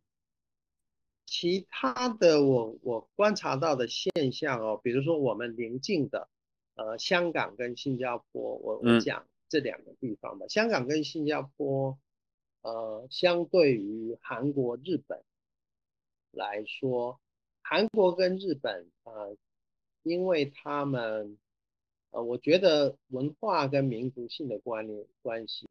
[1.26, 6.30] 其他的我我观察到的现象哦，比如说我们邻近的
[6.76, 10.46] 呃香港跟新加坡，我我讲这两个地方吧。
[10.48, 11.98] 香港跟新加坡，
[12.62, 15.22] 呃，相对于韩国、日本
[16.30, 17.20] 来说，
[17.62, 19.36] 韩国跟日本呃，
[20.02, 21.38] 因为他们。
[22.10, 25.66] 呃，我觉得文化跟民族性的关联关系，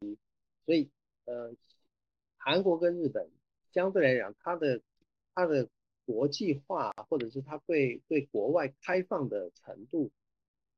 [0.64, 0.88] 所以
[1.24, 1.52] 呃，
[2.36, 3.28] 韩国跟日本
[3.72, 4.80] 相对来讲，它的
[5.34, 5.68] 它的
[6.06, 10.12] 国际化或者是它对对国外开放的程度，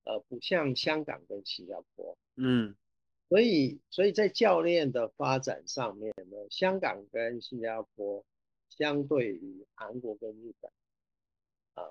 [0.04, 2.74] 呃，不像香港跟新加坡，嗯，
[3.30, 8.22] 所以所以在教练的发展上面呢，香港跟新加坡
[8.68, 10.70] 相对于韩国跟日本，
[11.72, 11.88] 啊，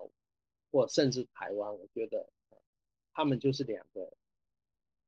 [0.72, 2.30] 或甚至台湾，我觉得。
[3.12, 4.14] 他们就是两个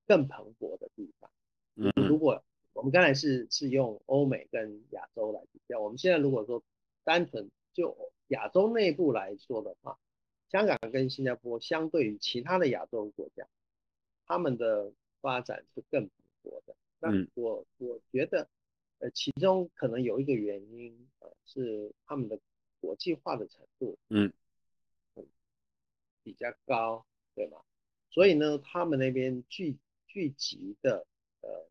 [0.05, 1.32] 更蓬勃的地方。
[1.75, 6.61] 嗯，如果我们刚才是是用欧美跟亚洲来比较，我们现在如果说
[7.05, 9.97] 单纯就亚洲内部来说的话，
[10.51, 13.47] 香港跟新加坡相对于其他的亚洲国家，
[14.25, 14.91] 他们的
[15.22, 16.11] 发展是更蓬
[16.43, 16.76] 勃的。
[16.99, 18.47] 那我我觉得，
[18.99, 22.39] 呃，其中可能有一个原因，呃，是他们的
[22.80, 24.32] 国际化的程度，嗯，
[26.24, 27.61] 比较高，对吗？
[28.09, 31.07] 所以呢，他们那边聚聚集的
[31.41, 31.69] 呃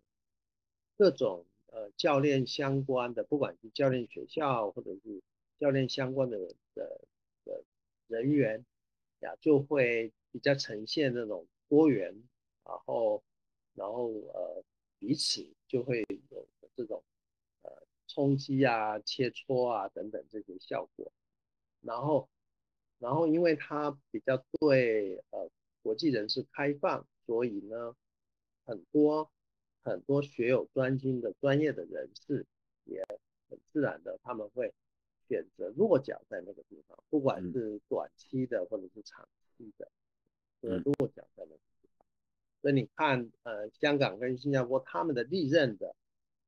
[0.96, 5.22] 各种呃教练相关的，不管是教练学校或者是
[5.58, 6.38] 教练相关的
[6.74, 7.00] 的
[7.44, 7.62] 的
[8.08, 8.64] 人员
[9.20, 12.22] 呀，就会比较呈现那种多元，
[12.64, 13.22] 然后
[13.80, 14.62] 然后呃
[14.98, 17.02] 彼此就会有这种
[17.62, 17.70] 呃
[18.06, 21.10] 冲击啊、切磋啊等等这些效果，
[21.80, 22.28] 然后
[22.98, 25.50] 然后因为它比较对呃。
[25.82, 27.96] 国际人士开放，所以呢，
[28.66, 29.30] 很多
[29.82, 32.46] 很多学有专精的专业的人士
[32.84, 33.02] 也
[33.48, 34.74] 很自然的他们会
[35.26, 39.26] 选择落脚在那个地方，不管是短期的或者是长
[39.56, 39.90] 期的，
[40.60, 41.79] 呃，落脚在那个地方。
[42.62, 45.94] 所以你看，呃，香港跟新加坡他们的历任的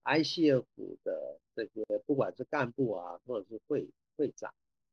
[0.04, 0.64] ICF
[1.04, 4.52] 的这些，不管是干部啊，或者是会会长、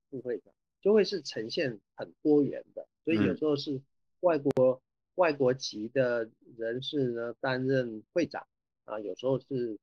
[0.09, 3.81] 副会长，就会是呈现很多元的，所以有时候是。
[4.21, 4.81] 外国
[5.15, 8.45] 外国籍的人士呢担任会长
[8.83, 9.79] 啊，有时候是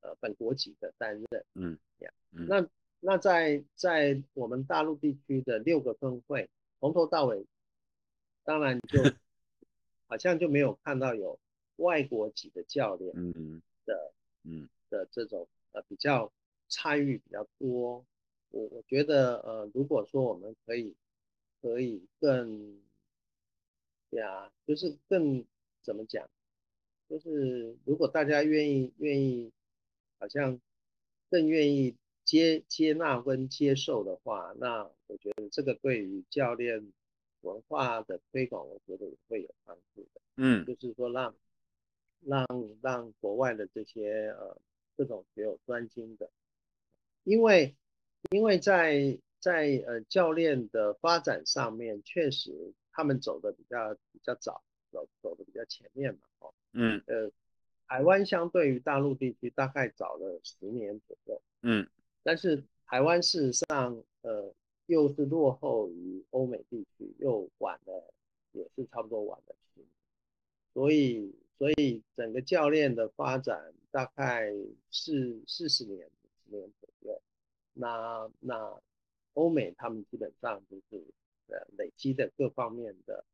[0.00, 1.78] 呃本国籍的担任，嗯，
[2.32, 2.68] 那
[2.98, 7.46] 那在在我们大陆地区的六个分会，从头到尾，
[8.42, 9.00] 当然就
[10.06, 11.38] 好像就没有看到有
[11.76, 14.12] 外国籍的教练，嗯的，
[14.44, 14.68] 嗯。
[14.88, 16.32] 的这种呃比较
[16.68, 18.04] 参与比较多，
[18.50, 20.94] 我我觉得呃如果说我们可以
[21.60, 22.80] 可以更
[24.10, 25.44] 对啊，就是更
[25.82, 26.30] 怎么讲，
[27.08, 29.50] 就是如果大家愿意愿意，
[30.20, 30.60] 好像
[31.28, 36.92] 更愿意接接纳跟接受的话，那我觉得这个对于教练
[37.46, 40.20] 文化的推广，我觉得也会有帮助的。
[40.36, 41.34] 嗯，就是说让
[42.20, 42.46] 让
[42.82, 44.60] 让国外的这些呃
[44.96, 46.28] 这种学有专精的，
[47.24, 47.74] 因为
[48.30, 57.00] 因为在在呃教练的发展上面，确实他们走的比较比较早，走走的比较前面嘛，哦，嗯。
[57.06, 57.30] 呃，
[57.86, 61.88] 台湾相对于大陆地区大概早了十年左右，嗯。
[62.24, 64.52] 但是台湾事实上呃
[64.86, 68.14] 又是落后于欧美地区，又晚了
[68.52, 69.56] 也是差不多晚了。
[69.74, 69.88] 十年，
[70.72, 74.52] 所以所以整个教练的发展大概
[74.90, 77.22] 是四十年五十年左右，
[77.72, 78.80] 那那
[79.34, 81.04] 欧美他们基本上就是
[81.48, 83.24] 呃累积的各方面的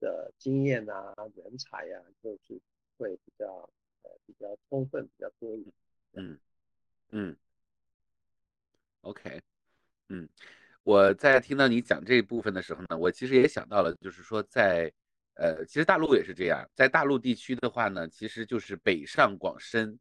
[0.00, 2.60] 的经验啊、人才啊，就是
[2.96, 3.68] 会比较
[4.02, 5.74] 呃比较充分、比较多一点。
[6.12, 6.38] 嗯
[7.10, 7.36] 嗯
[9.02, 9.40] ，OK，
[10.08, 10.28] 嗯，
[10.84, 14.92] 我在听到你讲这一部分的时候呢，我其实也想到了，就是说在
[15.34, 19.98] 呃，其实大陆也是这样，在大陆地区的话呢，其实就是北上广深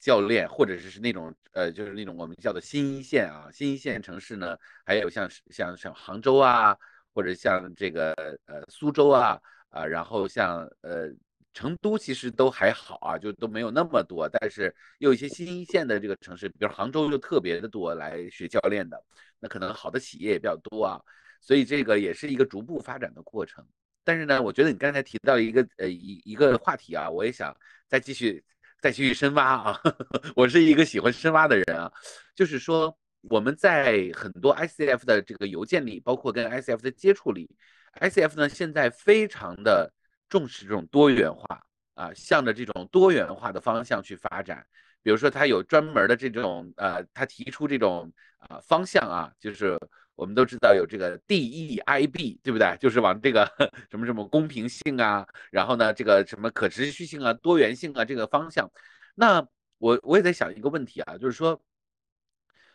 [0.00, 6.76] 教练，或者是是那种呃，就是那种我们叫做新一线啊，新一线城市呢，还有像像像杭州啊，
[7.14, 8.12] 或者像这个
[8.46, 11.08] 呃苏州啊啊，然后像呃
[11.52, 19.02] 成都其实都还好啊，就都没有那么多，但是有一些新一线的这个城市，比如杭州就特别的多来学教练的，
[19.44, 20.98] 那可能好的企业也比较多啊，
[21.38, 23.62] 所以这个也是一个逐步发展的过程。
[24.02, 27.54] 但是呢，我觉得你刚才提到一个呃一一个话题啊，我也想
[27.86, 28.42] 再继续
[28.80, 29.80] 再继续深挖啊。
[30.34, 31.92] 我是一个喜欢深挖的人啊，
[32.34, 32.96] 就是说
[33.28, 37.54] 我们在很多 ICF 的这个邮件里，包括跟 ICF 的接触里
[38.00, 39.92] ，ICF 呢现在非常的
[40.30, 44.66] 重视这种多元化啊，向着这种多元化的方向去发展。
[45.04, 48.12] 比如说，他有专门的这种呃，他提出这种
[48.48, 49.78] 呃方向啊，就是
[50.16, 52.76] 我们都知道有这个 DEIB，对不对？
[52.80, 53.46] 就是往这个
[53.90, 58.68] 什么什么公平性啊，然后呢，这个什么可持续性啊、多元性啊这个方向。
[59.14, 59.46] 那
[59.78, 61.62] 我我也在想一个问题啊，就是说，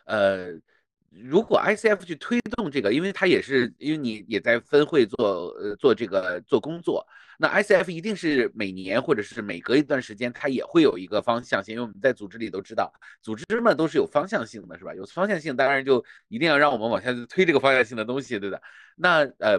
[0.04, 0.58] 呃。
[1.10, 7.04] 如果 ICF 去推动这个，因为它也是因为你也在分会做呃做这个做工作，
[7.36, 12.92] 那 ICF 一定是每年或者是每隔一段时间，它也会有一个方向性，因为我们在组织里都知道，
[13.22, 14.94] 组织嘛都是有方向性的，是吧？
[14.94, 18.62] 有方向性，当然就一定要让我们往下推这个方向性的东西，对的？
[18.94, 19.58] 那呃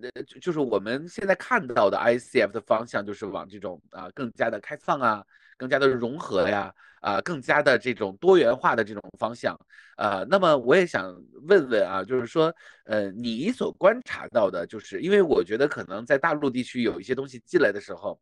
[0.00, 0.10] 呃
[0.40, 5.24] 就是我们现在看到的 ICF 的方向，就是往这种啊更加的开放啊，
[5.58, 6.72] 更加的融合呀。
[7.00, 9.56] 啊，更加的这种多元化的这种方向，
[9.94, 12.52] 啊，那么我也想问问啊，就是说，
[12.86, 18.20] 呃，你所观察到的，就是因为我觉得可能在大陆地区有一些东西进来的时候，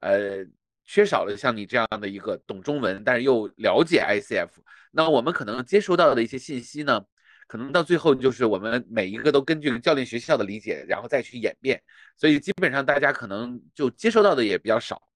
[0.00, 0.44] 呃，
[0.84, 4.50] 缺少了像你这样的一个懂中文，但是又了解 ICF，
[4.90, 7.02] 那我们可能接收到的一些信息呢，
[7.46, 11.82] 可能到最后就是我们每一个都根据教练学校的理解，然后再去演变，
[12.14, 15.07] 所以基本上大家可能就接收到的也比较少。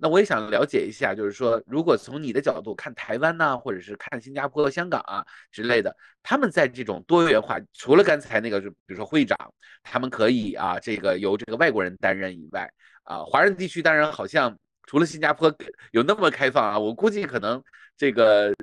[0.00, 9.36] 那我也想了解一下，就是说，如果从你的角度看台湾呢，或者是看新加坡、香港啊之类的，他们在这种多元化，除了刚才那个，就比如说会长，
[9.82, 12.70] 他们可以啊，这个由这个外国人担任以外，
[13.02, 15.52] 啊，华人地区当然好像除了新加坡
[15.90, 17.60] 有那么开放啊，我估计可能
[17.96, 18.54] 这个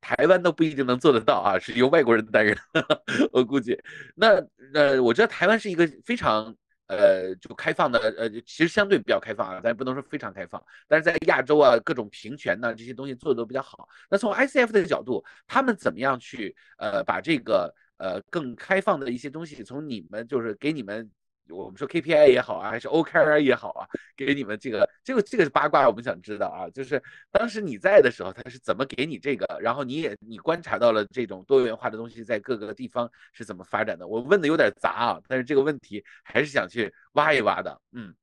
[0.00, 2.56] 台湾都不一定能做得到啊，是由外国人担任，
[3.32, 3.78] 我估计。
[4.14, 6.56] 那呃，我知道台湾是一个非常。
[6.96, 13.88] 呃，就开放的，呃，其实相对比较开放啊，咱也不能说非常开放，但是在亚洲啊，各种平权呢这些东西做的都比较好。
[14.10, 21.10] 那从 ICF 的角度，他们怎么样去呃把这个呃更开放的一些东西，从你们就是给你们。
[21.50, 23.86] 我们说 KPI 也好啊，还是 OKR 也好啊，
[24.16, 29.46] 给你们这个这个这个是八卦，我们想知道啊，就是当时你在的时候，他是怎么给你这个？
[29.60, 34.06] 然后你也你观察到了这种多元化的东西在各个地方是怎么发展的？
[34.06, 37.80] 我问的有点杂啊，但是这个问题还是想去挖一挖的。
[37.92, 38.14] 嗯，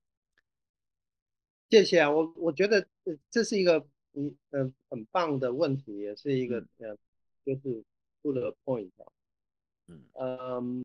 [1.69, 2.87] 谢谢啊，我我觉得
[3.29, 6.95] 这是一个嗯嗯很棒的问题，也是一个呃
[7.45, 7.83] 就是
[8.21, 8.89] 出了 point
[9.87, 10.83] 嗯嗯。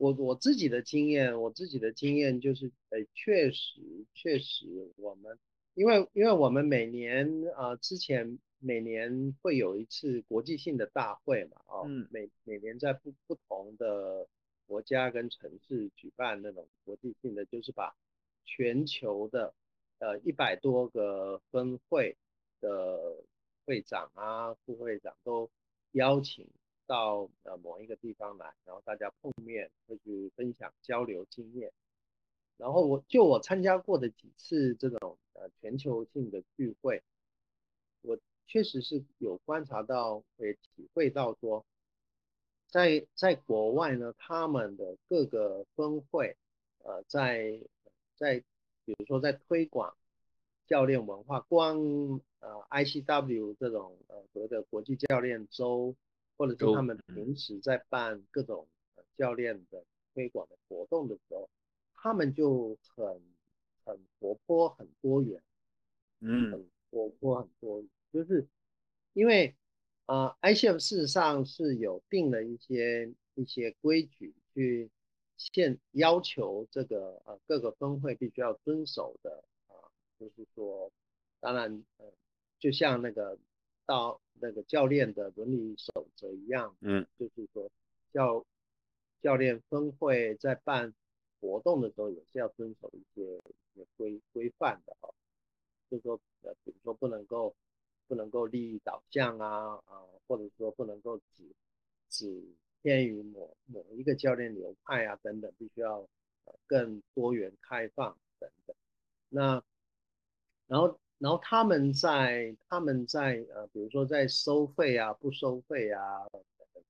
[0.00, 3.82] 我我自己的经验，我自己的经验就是，呃，确实
[4.14, 5.38] 确实，我们
[5.74, 14.26] 因为因为我们每年啊，之前每年会有一次国际性的大会嘛，哦，每每年在不不同的
[14.66, 17.94] 国家跟城市举办那种国际性的，就是把
[18.46, 19.52] 全球的
[19.98, 22.16] 呃一百多个分会
[22.62, 23.22] 的
[23.66, 25.50] 会长啊、副会长都
[25.92, 26.48] 邀请。
[26.90, 31.72] 到呃某一个地方来，然后大家碰面，会去分享交流经验。
[32.56, 37.00] 然后我就我参加过的几次这种呃全球性的聚会，
[38.02, 38.18] 我
[38.48, 41.64] 确实是有观察到，也体会到说，
[42.66, 46.36] 在在国外呢，他们的各个分会，
[46.80, 47.60] 呃，在
[48.16, 48.40] 在
[48.84, 49.96] 比如说在推广
[50.66, 51.78] 教练文化，光
[52.40, 55.94] 呃 ICW 这种呃所谓的国际教练周。
[56.40, 58.66] 或者是他们平时在办各种
[59.18, 59.84] 教练的
[60.14, 61.50] 推广的活动的时候，
[61.92, 63.20] 他们就很
[63.84, 65.42] 很活泼、很多元，
[66.20, 68.48] 嗯，很活泼、很多元，就是
[69.12, 69.54] 因为
[70.06, 74.90] 呃，ICF 事实上是有定了一些一些规矩去
[75.36, 79.76] 限要求这个呃各个分会必须要遵守的啊，
[80.18, 80.90] 就是说，
[81.38, 82.10] 当然呃，
[82.58, 83.38] 就像那个
[83.90, 87.68] 到那个教练的伦理守则一样，嗯，就是说
[88.12, 88.46] 教
[89.20, 90.94] 教练分会在办
[91.40, 95.12] 活动的时候也是要遵守一些一些规规范的哦，
[95.90, 97.52] 就是说呃，比如说不能够
[98.06, 101.52] 不能够利益导向啊啊，或者说不能够只
[102.08, 102.44] 只
[102.82, 105.98] 偏于某某一个教练流派啊等等，必须要
[106.44, 108.76] 呃更多元开放等等。
[109.30, 109.60] 那
[110.68, 116.26] 然后然后他们在他们在呃比如说在收费啊不收费啊，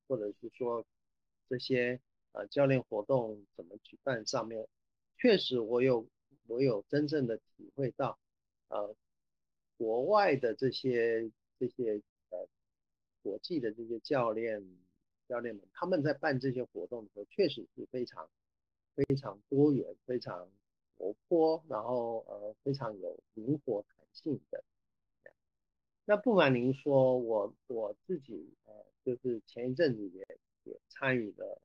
[0.09, 0.83] 或者是说
[1.49, 2.01] 这些
[2.33, 4.66] 呃教练活动怎么举办上面，
[5.18, 6.07] 确实我有
[6.47, 8.18] 我有真正的体会到，
[8.68, 8.97] 呃
[9.76, 12.01] 国外的这些这些
[12.31, 12.49] 呃
[13.22, 14.64] 国际的这些教练。
[15.28, 18.28] 教练们他们在办这些活动的时候，确实是非常
[18.97, 20.51] 非常多元、非常
[20.99, 23.81] 活泼，然后呃非常有灵活
[24.12, 24.64] 性的。
[26.04, 31.61] 那不瞒您说，我我自己呃就是前一阵子也也参与了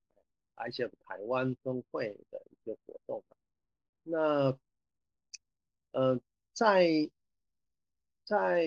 [0.55, 3.23] ICF 台湾分会的一些活动。
[4.03, 4.57] 那
[5.91, 6.19] 呃
[6.53, 7.09] 在
[8.23, 8.65] 在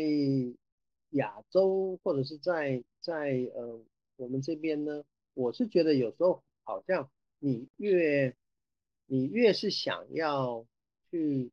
[1.10, 3.84] 亚洲或者是在在呃。
[4.20, 5.04] 我们这边呢，
[5.34, 7.08] 我是觉得有时候好像
[7.38, 8.34] 你越
[9.06, 10.66] 你越是想要
[11.08, 11.52] 去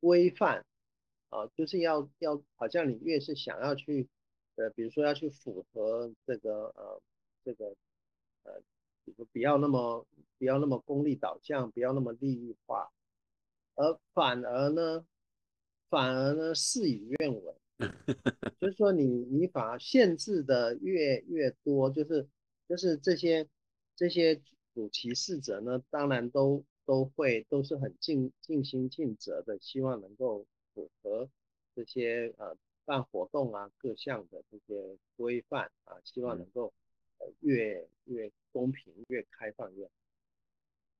[0.00, 0.66] 规范
[1.28, 4.08] 啊，就是要要好像你越是想要去
[4.56, 7.02] 呃，比如说要去符合这个呃
[7.44, 7.74] 这个
[8.44, 8.62] 呃，
[9.32, 10.06] 不要那么
[10.38, 12.90] 不要那么功利导向，不要那么利益化，
[13.74, 15.04] 而反而呢
[15.88, 17.54] 反而呢事与愿违。
[18.58, 22.26] 就是说，你你把限制的越越多，就是
[22.66, 23.46] 就是这些
[23.94, 24.40] 这些
[24.74, 30.46] 主其事者呢，当然都都会都是很尽尽心尽责的，希望能够
[30.76, 31.28] 符合
[31.74, 36.72] 这些呃办活动啊各项的这些规范啊，希望能够
[37.18, 39.90] 呃越越公平越开放越。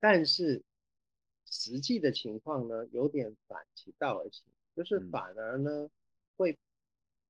[0.00, 0.64] 但是
[1.44, 5.88] 实际的情况呢，有点反其道而行，就是反而呢
[6.36, 6.58] 会。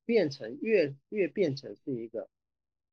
[0.09, 2.29] 变成越越变成是一个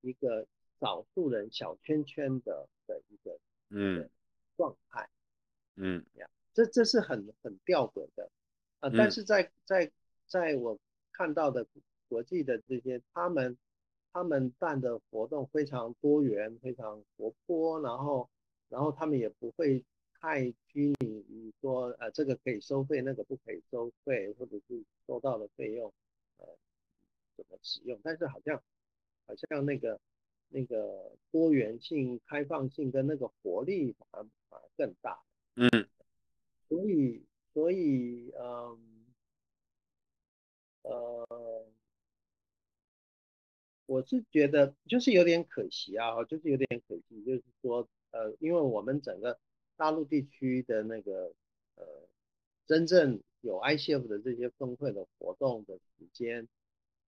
[0.01, 0.47] 一个
[0.79, 3.39] 少数人小圈圈的的一个
[3.69, 4.09] 嗯
[4.57, 5.07] 状态，
[5.75, 6.03] 嗯，
[6.55, 8.31] 这这是很很吊诡的
[8.83, 8.91] 啊！
[8.97, 9.91] 但是在在
[10.27, 10.77] 在我
[11.11, 11.65] 看到的
[12.09, 13.57] 国际的这些他们
[14.11, 18.29] 他们办的活动非常多元，非常活泼，然后
[18.69, 19.83] 然后他们也不会
[20.19, 25.91] 太拘泥于说呃这个可以收费，那个不可以收费，或者是收到的费用
[26.37, 26.47] 呃。
[27.35, 27.99] 怎么使用？
[28.03, 28.61] 但是好像
[29.25, 29.99] 好像那个
[30.49, 35.19] 那个多元性、开放性跟那个活力反而反而更大。
[35.55, 35.67] 嗯，
[36.69, 37.23] 所以
[37.53, 38.79] 所以嗯
[40.83, 41.65] 呃，
[43.85, 49.39] 我是觉得就是有点可惜啊，就是有点可惜，就是说呃，因为我们整个
[49.75, 51.33] 大陆地区的那个
[51.75, 51.85] 呃
[52.65, 56.47] 真正有 ICF 的这些峰会的活动的时间。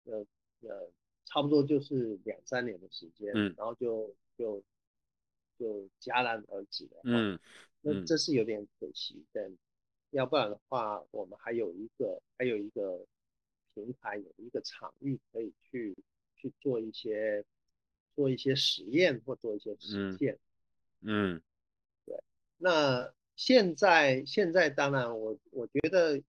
[0.04, 0.26] 呃
[0.60, 0.90] 呃，
[1.24, 4.62] 差不多就是两三年的时间，嗯，然后就就
[5.58, 7.38] 就戛然而止了，嗯，
[7.80, 9.50] 那这是有点可惜，但
[10.14, 13.04] 要不然的话，我们还有一个还有一个
[13.74, 15.96] 平台，有一个场域可以去
[16.36, 17.44] 去做一些
[18.14, 20.38] 做一些实验或做一些实践，
[21.00, 21.42] 嗯，
[22.06, 22.22] 对，
[22.56, 26.22] 那现在现在当然我我觉得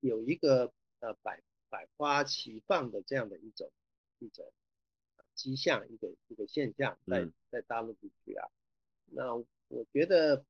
[0.00, 1.40] 有一个呃百。
[1.70, 3.68] 百花齐放的这样的一种
[4.20, 4.52] 一种
[5.34, 8.48] 迹象，一个一个现象，在在大陆地区啊，
[9.06, 10.44] 那我觉得，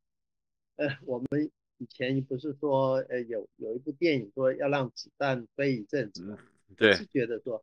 [0.76, 1.50] 呃，我们
[1.84, 6.38] 以前不是说，呃，有有一部电影说要让子弹飞一阵子吗？
[6.78, 7.62] 对，是觉得说，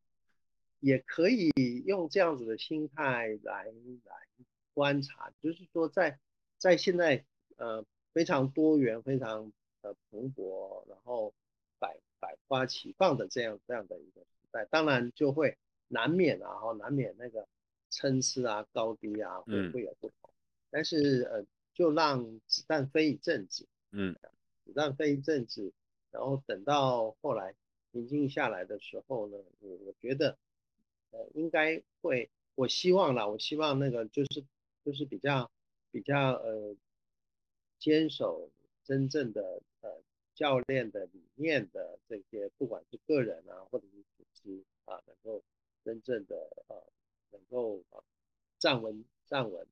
[0.79, 1.49] 也可以
[1.87, 4.27] 用这样子的心态来来
[4.75, 6.19] 观察，就是说，在
[6.59, 7.25] 在现在
[7.55, 7.83] 呃
[8.13, 11.33] 非常多元、非常呃蓬勃，然后
[11.79, 11.99] 百。
[12.21, 15.57] 百花齐放的这样这样的一个时代，当然就会
[15.87, 17.47] 难免啊，哈，难免那个
[17.89, 20.29] 参差啊、高低啊会会有不同。
[20.69, 21.43] 但是呃，
[21.73, 24.15] 就让子弹飞一阵子，嗯，
[24.65, 25.73] 子弹飞一阵子，
[26.11, 27.53] 然后等到后来
[27.91, 30.37] 平静下来的时候呢，我我觉得
[31.11, 34.45] 呃应该会我希望啦，我希望那个就是
[34.85, 35.51] 就是比较
[35.91, 36.75] 比较呃
[37.79, 38.49] 坚守
[38.83, 40.01] 真正的呃
[40.35, 45.43] 教练的理念的这些，不管是个人啊或者是组织啊，能够
[45.83, 46.35] 真正的
[46.67, 46.81] 呃
[47.31, 48.01] 能够啊
[48.57, 49.67] 站稳站稳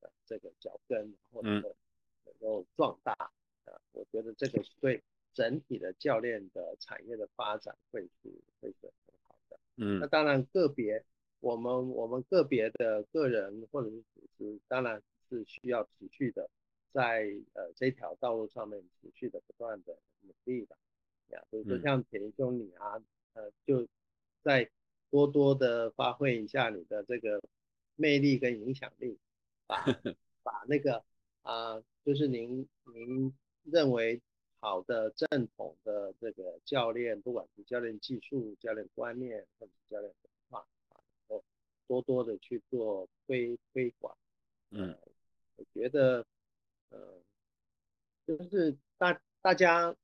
[0.00, 1.76] 呃这个脚跟，然后能够
[2.24, 3.30] 能够壮大
[3.68, 8.30] 啊，我觉得这个是对整体的教练的产业的发展会是
[8.60, 8.76] 会是
[9.06, 9.58] 很好的。
[9.76, 11.04] 嗯，那当然个别。
[11.40, 16.50] 我们我们个别的个人或者是组织，当然是需要持续的
[16.92, 20.76] 在呃这条道路上面持续的不断的努力的，
[21.28, 23.00] 呀，比如说像铁林兄你啊，
[23.34, 23.86] 呃，就
[24.42, 24.68] 再
[25.12, 27.40] 多多的发挥一下你的这个
[27.94, 29.16] 魅力跟影响力，
[29.68, 29.76] 把
[30.42, 31.04] 把那个
[31.42, 33.32] 啊，就是您您
[33.64, 34.20] 认为
[34.60, 41.00] 好的正统的这个教练，不管是教练技术、教练观念或者教练文化啊。
[41.86, 44.14] 多多的去做推推广，
[44.68, 44.94] 嗯，
[45.56, 46.26] 我觉得，
[46.90, 47.22] 呃，
[48.26, 49.96] 就是大大家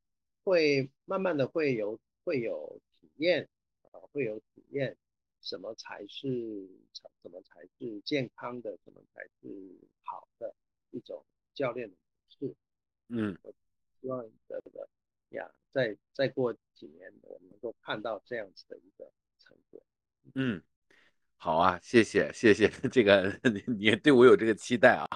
[0.44, 3.47] 会慢慢的会有会有体验
[3.90, 4.97] 啊，会有体验，
[5.43, 6.66] 什么才是
[7.20, 10.55] 什么才是健康的，什么才是好的
[10.90, 11.22] 一种
[11.52, 11.97] 教练的
[13.16, 13.53] 嗯，我
[14.01, 14.89] 希望这个
[15.31, 19.82] 呀，再再过几年，我们能够看到这样子的一个成果，
[20.35, 20.61] 嗯。
[21.36, 25.07] 好啊，谢谢谢谢， 这个 你你对我有这个期待啊，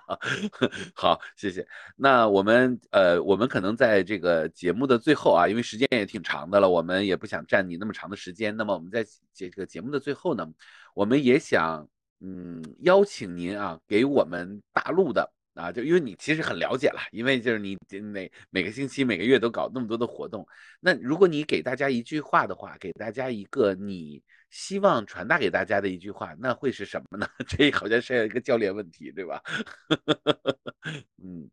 [0.95, 1.66] 好，谢谢。
[1.97, 8.55] 那我们呃，我们可能在这个节目的最后啊，因为时间也挺长的了，我们也不想占你那么长的时间。
[8.55, 10.47] 那么我们在这个节目的最后呢，
[10.93, 11.89] 我们也想
[12.20, 15.33] 嗯邀请您啊，给我们大陆的。
[15.59, 20.47] 啊，就因为你其实很了解了，因为就是你每每个星期、每个月都搞那么多的活动。
[20.79, 27.27] 那如果你给大家一句话的话，给大家一个你希望传达给大家的一句话，那会是什么呢？
[27.49, 29.43] 这好像是一个教练问题，对吧？
[31.21, 31.51] 嗯，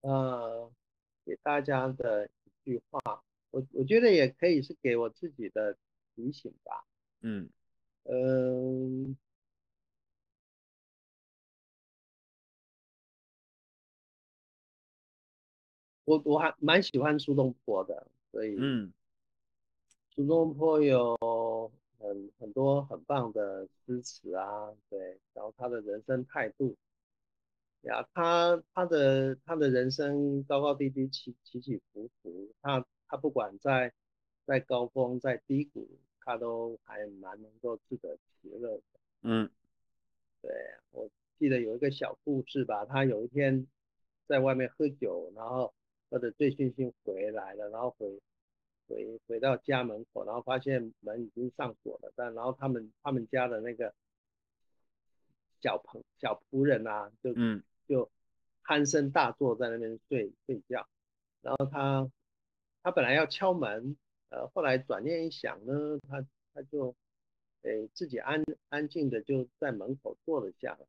[0.00, 0.72] 呃，
[1.26, 2.26] 给大家的
[2.64, 5.76] 一句话，我我觉得也可以是给我自己的
[6.16, 6.82] 提醒吧。
[7.20, 7.50] 嗯，
[8.04, 9.16] 嗯。
[16.04, 18.92] 我我还蛮喜欢苏东坡的，所以嗯，
[20.10, 21.16] 苏东坡有
[21.96, 26.76] 很很多很棒的诗词啊，对，然后他的人生态度
[27.82, 33.92] 呀，他他的他的人生高高低低起起起伏伏，他他不管在
[34.44, 35.88] 在高峰在低谷，
[36.20, 38.82] 他都还蛮能够自得其乐的。
[39.22, 39.48] 嗯，
[40.40, 40.50] 对
[40.90, 41.08] 我
[41.38, 43.68] 记得有一个小故事吧，他有一天
[44.26, 45.72] 在外面喝酒，然后。
[46.12, 48.20] 喝得醉醺醺回来了，然后回
[48.86, 53.94] 回回到家门口，然后发现门已经上锁了，但然后他们他们家的那个
[55.62, 58.10] 小朋小仆人啊，就嗯就
[58.62, 60.86] 鼾声大作在那边睡睡觉，
[61.40, 62.12] 然后他
[62.82, 63.96] 他本来要敲门，
[64.28, 66.94] 呃，后来转念一想呢，他他就
[67.62, 70.86] 诶自己安安静的就在门口坐了下来，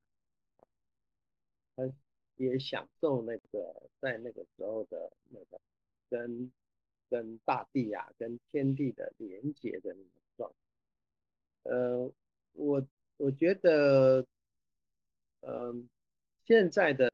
[1.78, 1.94] 他。
[2.38, 5.62] 也享受那个在那个时候的那个
[6.10, 6.52] 跟
[7.10, 10.56] 跟大地呀、跟天地的连接的那种状态。
[11.70, 12.12] 呃，
[12.54, 12.86] 我
[13.18, 14.26] 我觉得，
[15.42, 15.88] 嗯，
[16.46, 17.10] 现在的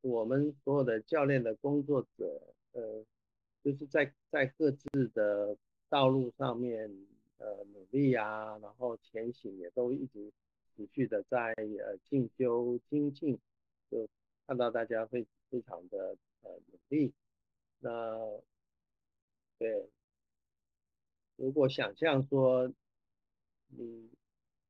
[0.00, 3.04] 我们所有的教练的工作者，呃，
[3.64, 5.56] 就是在在各自的
[5.88, 6.88] 道路上面
[7.38, 10.32] 呃努力啊，然后前行也都一直
[10.76, 13.38] 持续的在呃进修精进，
[13.90, 14.08] 就。
[14.46, 17.12] 看到大家非非常的呃努力，
[17.80, 18.40] 那
[19.58, 19.88] 对，
[21.36, 22.70] 如果想象说
[23.68, 24.10] 你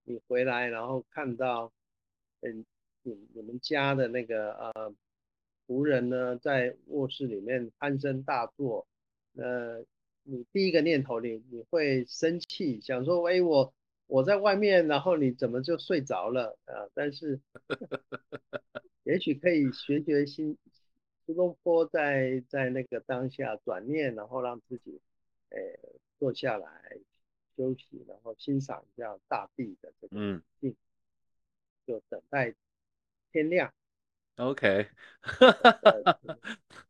[0.05, 1.73] 你回来然后看到
[2.41, 2.65] 嗯
[3.03, 4.95] 你你们家的那个呃
[5.67, 8.87] 仆人呢在卧室里面鼾声大作，
[9.33, 9.45] 那
[10.23, 13.75] 你第一个念头你你会生气，想说哎我
[14.07, 16.87] 我在外面，然后你怎么就睡着了啊？
[16.95, 17.41] 但是。
[19.05, 20.57] 也许可以学学新
[21.27, 25.01] 苏东坡在在那个当下转念，然后让自己，
[25.51, 25.79] 诶
[26.19, 26.69] 坐下来
[27.57, 30.75] 休息，然后欣赏一下大地的这个景，
[31.87, 32.55] 就等待
[33.33, 33.73] 天亮。
[34.37, 34.87] OK，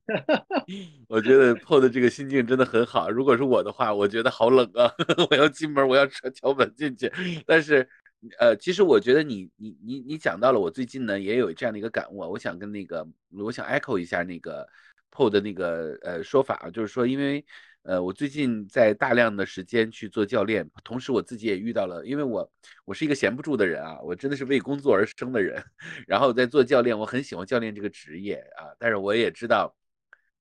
[1.09, 3.11] 我觉得破的这个心境真的很好。
[3.11, 4.93] 如果是我的话，我觉得好冷啊，
[5.31, 7.11] 我要进门，我要扯敲门进去，
[7.47, 7.89] 但是。
[8.39, 14.69] 呃，其实我觉得你你你你讲到了，我最近呢也有这样的一个感悟啊，我想跟那个，我想 echo 一下那个
[15.11, 17.45] PO 的那个呃说法啊，就是说，因为
[17.83, 22.49] 呃我最近在大量的时间去做教练，同时我自己也遇到了，因为我
[22.85, 25.61] 我是一个闲不住的人啊，我真的是为工作而生的人，
[26.07, 29.75] 然后在做教练，我很喜欢教练这个职业啊，但是我也知道。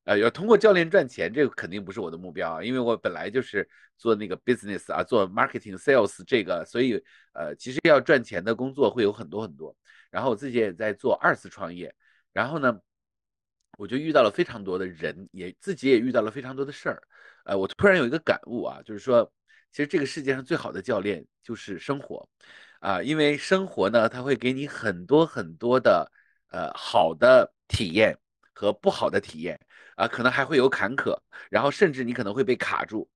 [0.03, 3.67] 呃，要通过教练赚钱，这个肯定不是我的目标啊，因为我本来就是
[3.97, 7.01] 做那个 business 啊，做 marketing sales 这个，所以
[7.33, 9.75] 呃，其实要赚钱的工作会有很多很多。
[10.09, 11.93] 然后我自己也在做二次创业，
[12.33, 12.79] 然后呢，
[13.77, 17.01] 我就遇到了非常多的人，也自己也遇到了非常多的事儿。
[17.45, 19.31] 呃，我突然有一个感悟啊，就是说，
[19.71, 22.27] 其实这个世界上最好的教练就是生活，
[22.79, 26.11] 啊，因为生活呢，它会给你很多很多的
[26.49, 28.17] 呃好的体验
[28.53, 29.59] 和不好的体验。
[30.01, 31.15] 啊，可能还会有坎坷，
[31.47, 33.07] 然后甚至你可能会被卡住。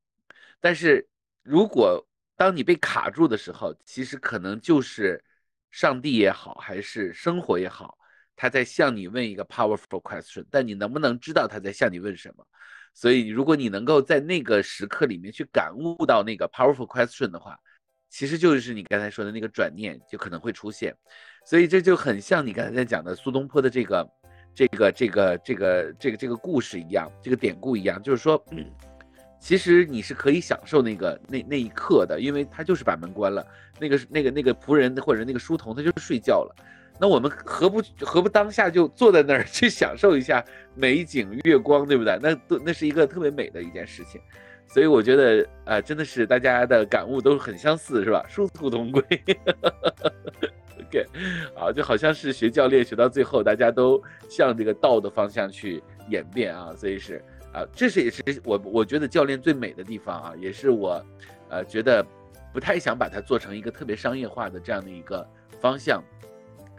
[0.60, 1.08] 但是，
[1.42, 5.24] 如果当你被卡住的时候，其实可能就是
[5.72, 7.98] 上帝也好，还是生活也好，
[8.36, 10.46] 他在向你问一个 powerful question。
[10.52, 12.46] 但你能不能知道他在向你问什么？
[12.94, 17.58] 所以，如果你能够在那个时刻里面去感悟到那个 powerful question 的话，
[18.12, 20.96] 其实就是你刚才说的那个转念就可能会出现。
[21.48, 24.08] 所以这就很像你刚才在讲的苏东坡的这个。
[24.56, 28.42] 这个这个这个这个这个故事一样，这个典故一样，就是说，
[29.38, 33.46] 其实你是可以享受那个那那一刻的，因为他就是把门关了，
[33.80, 36.56] 那个那个那个仆人或者那个书童他就睡觉了，
[36.98, 42.18] 那我们何不何不当下就坐在那儿去享受一下美景月光，对不对？
[42.22, 44.22] 那都那是一个特别美的一件事情，
[44.68, 48.26] 所以我觉得啊，真的是大家的感悟都很相似，是吧？
[48.28, 49.02] 殊途同归。
[50.88, 51.06] OK，
[51.56, 57.24] 啊，就好像是学教练学到最后，大家都向这个道的方向去演变啊，所以是
[57.54, 61.04] 啊，这是也是我我觉得教练最美的地方啊，也是我
[61.50, 62.06] 呃觉得
[62.54, 65.26] 不太想把它做成一个特别商业化的这样的一个
[65.62, 66.04] 方向，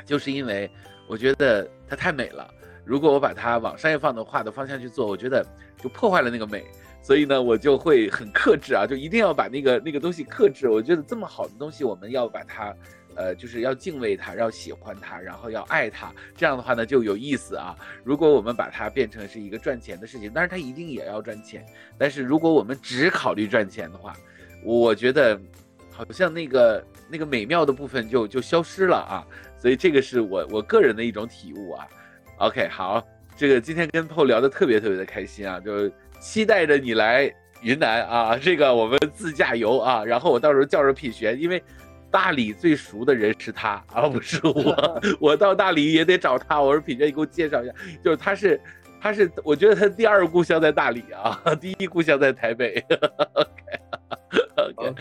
[0.05, 0.71] 就是因为
[1.09, 2.49] 我觉得它太美了，
[2.85, 5.45] 如果我把它往商业化的化的方向去做，我觉得
[5.79, 6.65] 就破坏了那个美，
[7.07, 10.69] 所以呢，我就会很克制啊，就一定要把那个那个东西克制。
[10.69, 12.75] 我觉得这么好的东西，我们要把它。
[13.19, 17.75] 呃，就是要敬畏它，要喜欢它，然后要爱它，这样的话呢就有意思啊。
[18.05, 21.65] 如果我们把它变成是一个赚钱的事情，但是它一定也要赚钱。
[21.97, 24.15] 但是如果我们只考虑赚钱的话，
[24.63, 25.41] 我觉得
[25.91, 29.25] 好像那个那个美妙的部分就就消失了啊。
[29.59, 31.89] 所以这个是我我个人的一种体悟啊。
[32.37, 33.03] OK，好，
[33.35, 37.33] 这个今天跟 PO 聊的特别特别的开心啊，就期待着你来
[37.63, 41.63] 云南啊， 这个我们自驾游啊，然后我到时候叫着品璇，因为。
[42.09, 45.03] 大理最熟的人是他，而 不是我。
[45.21, 46.63] 我到大理也得找他。
[46.63, 47.73] 我说品娟，你给我介绍一下，
[48.03, 48.59] 就是他是，
[49.01, 52.83] 他是，我觉得他第二故乡在大理啊，第一故乡在台北。
[54.57, 54.95] OK，OK，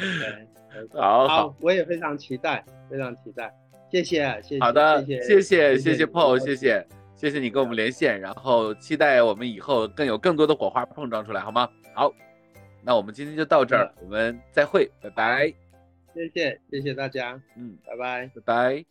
[0.93, 3.53] 好好，我也非常期待，非常期待。
[3.89, 4.59] 谢谢，谢谢。
[4.59, 6.85] 好的，谢谢，谢谢 Paul，谢谢，
[7.15, 11.67] 谢谢你跟我们连线，然后期待我们以后更有更多的火花碰撞出来，好吗？
[11.93, 12.11] 好，
[12.83, 15.53] 那我们今天就到这儿，我们再会，拜拜。
[16.13, 18.85] 谢谢，谢谢大家，嗯，拜拜，拜拜。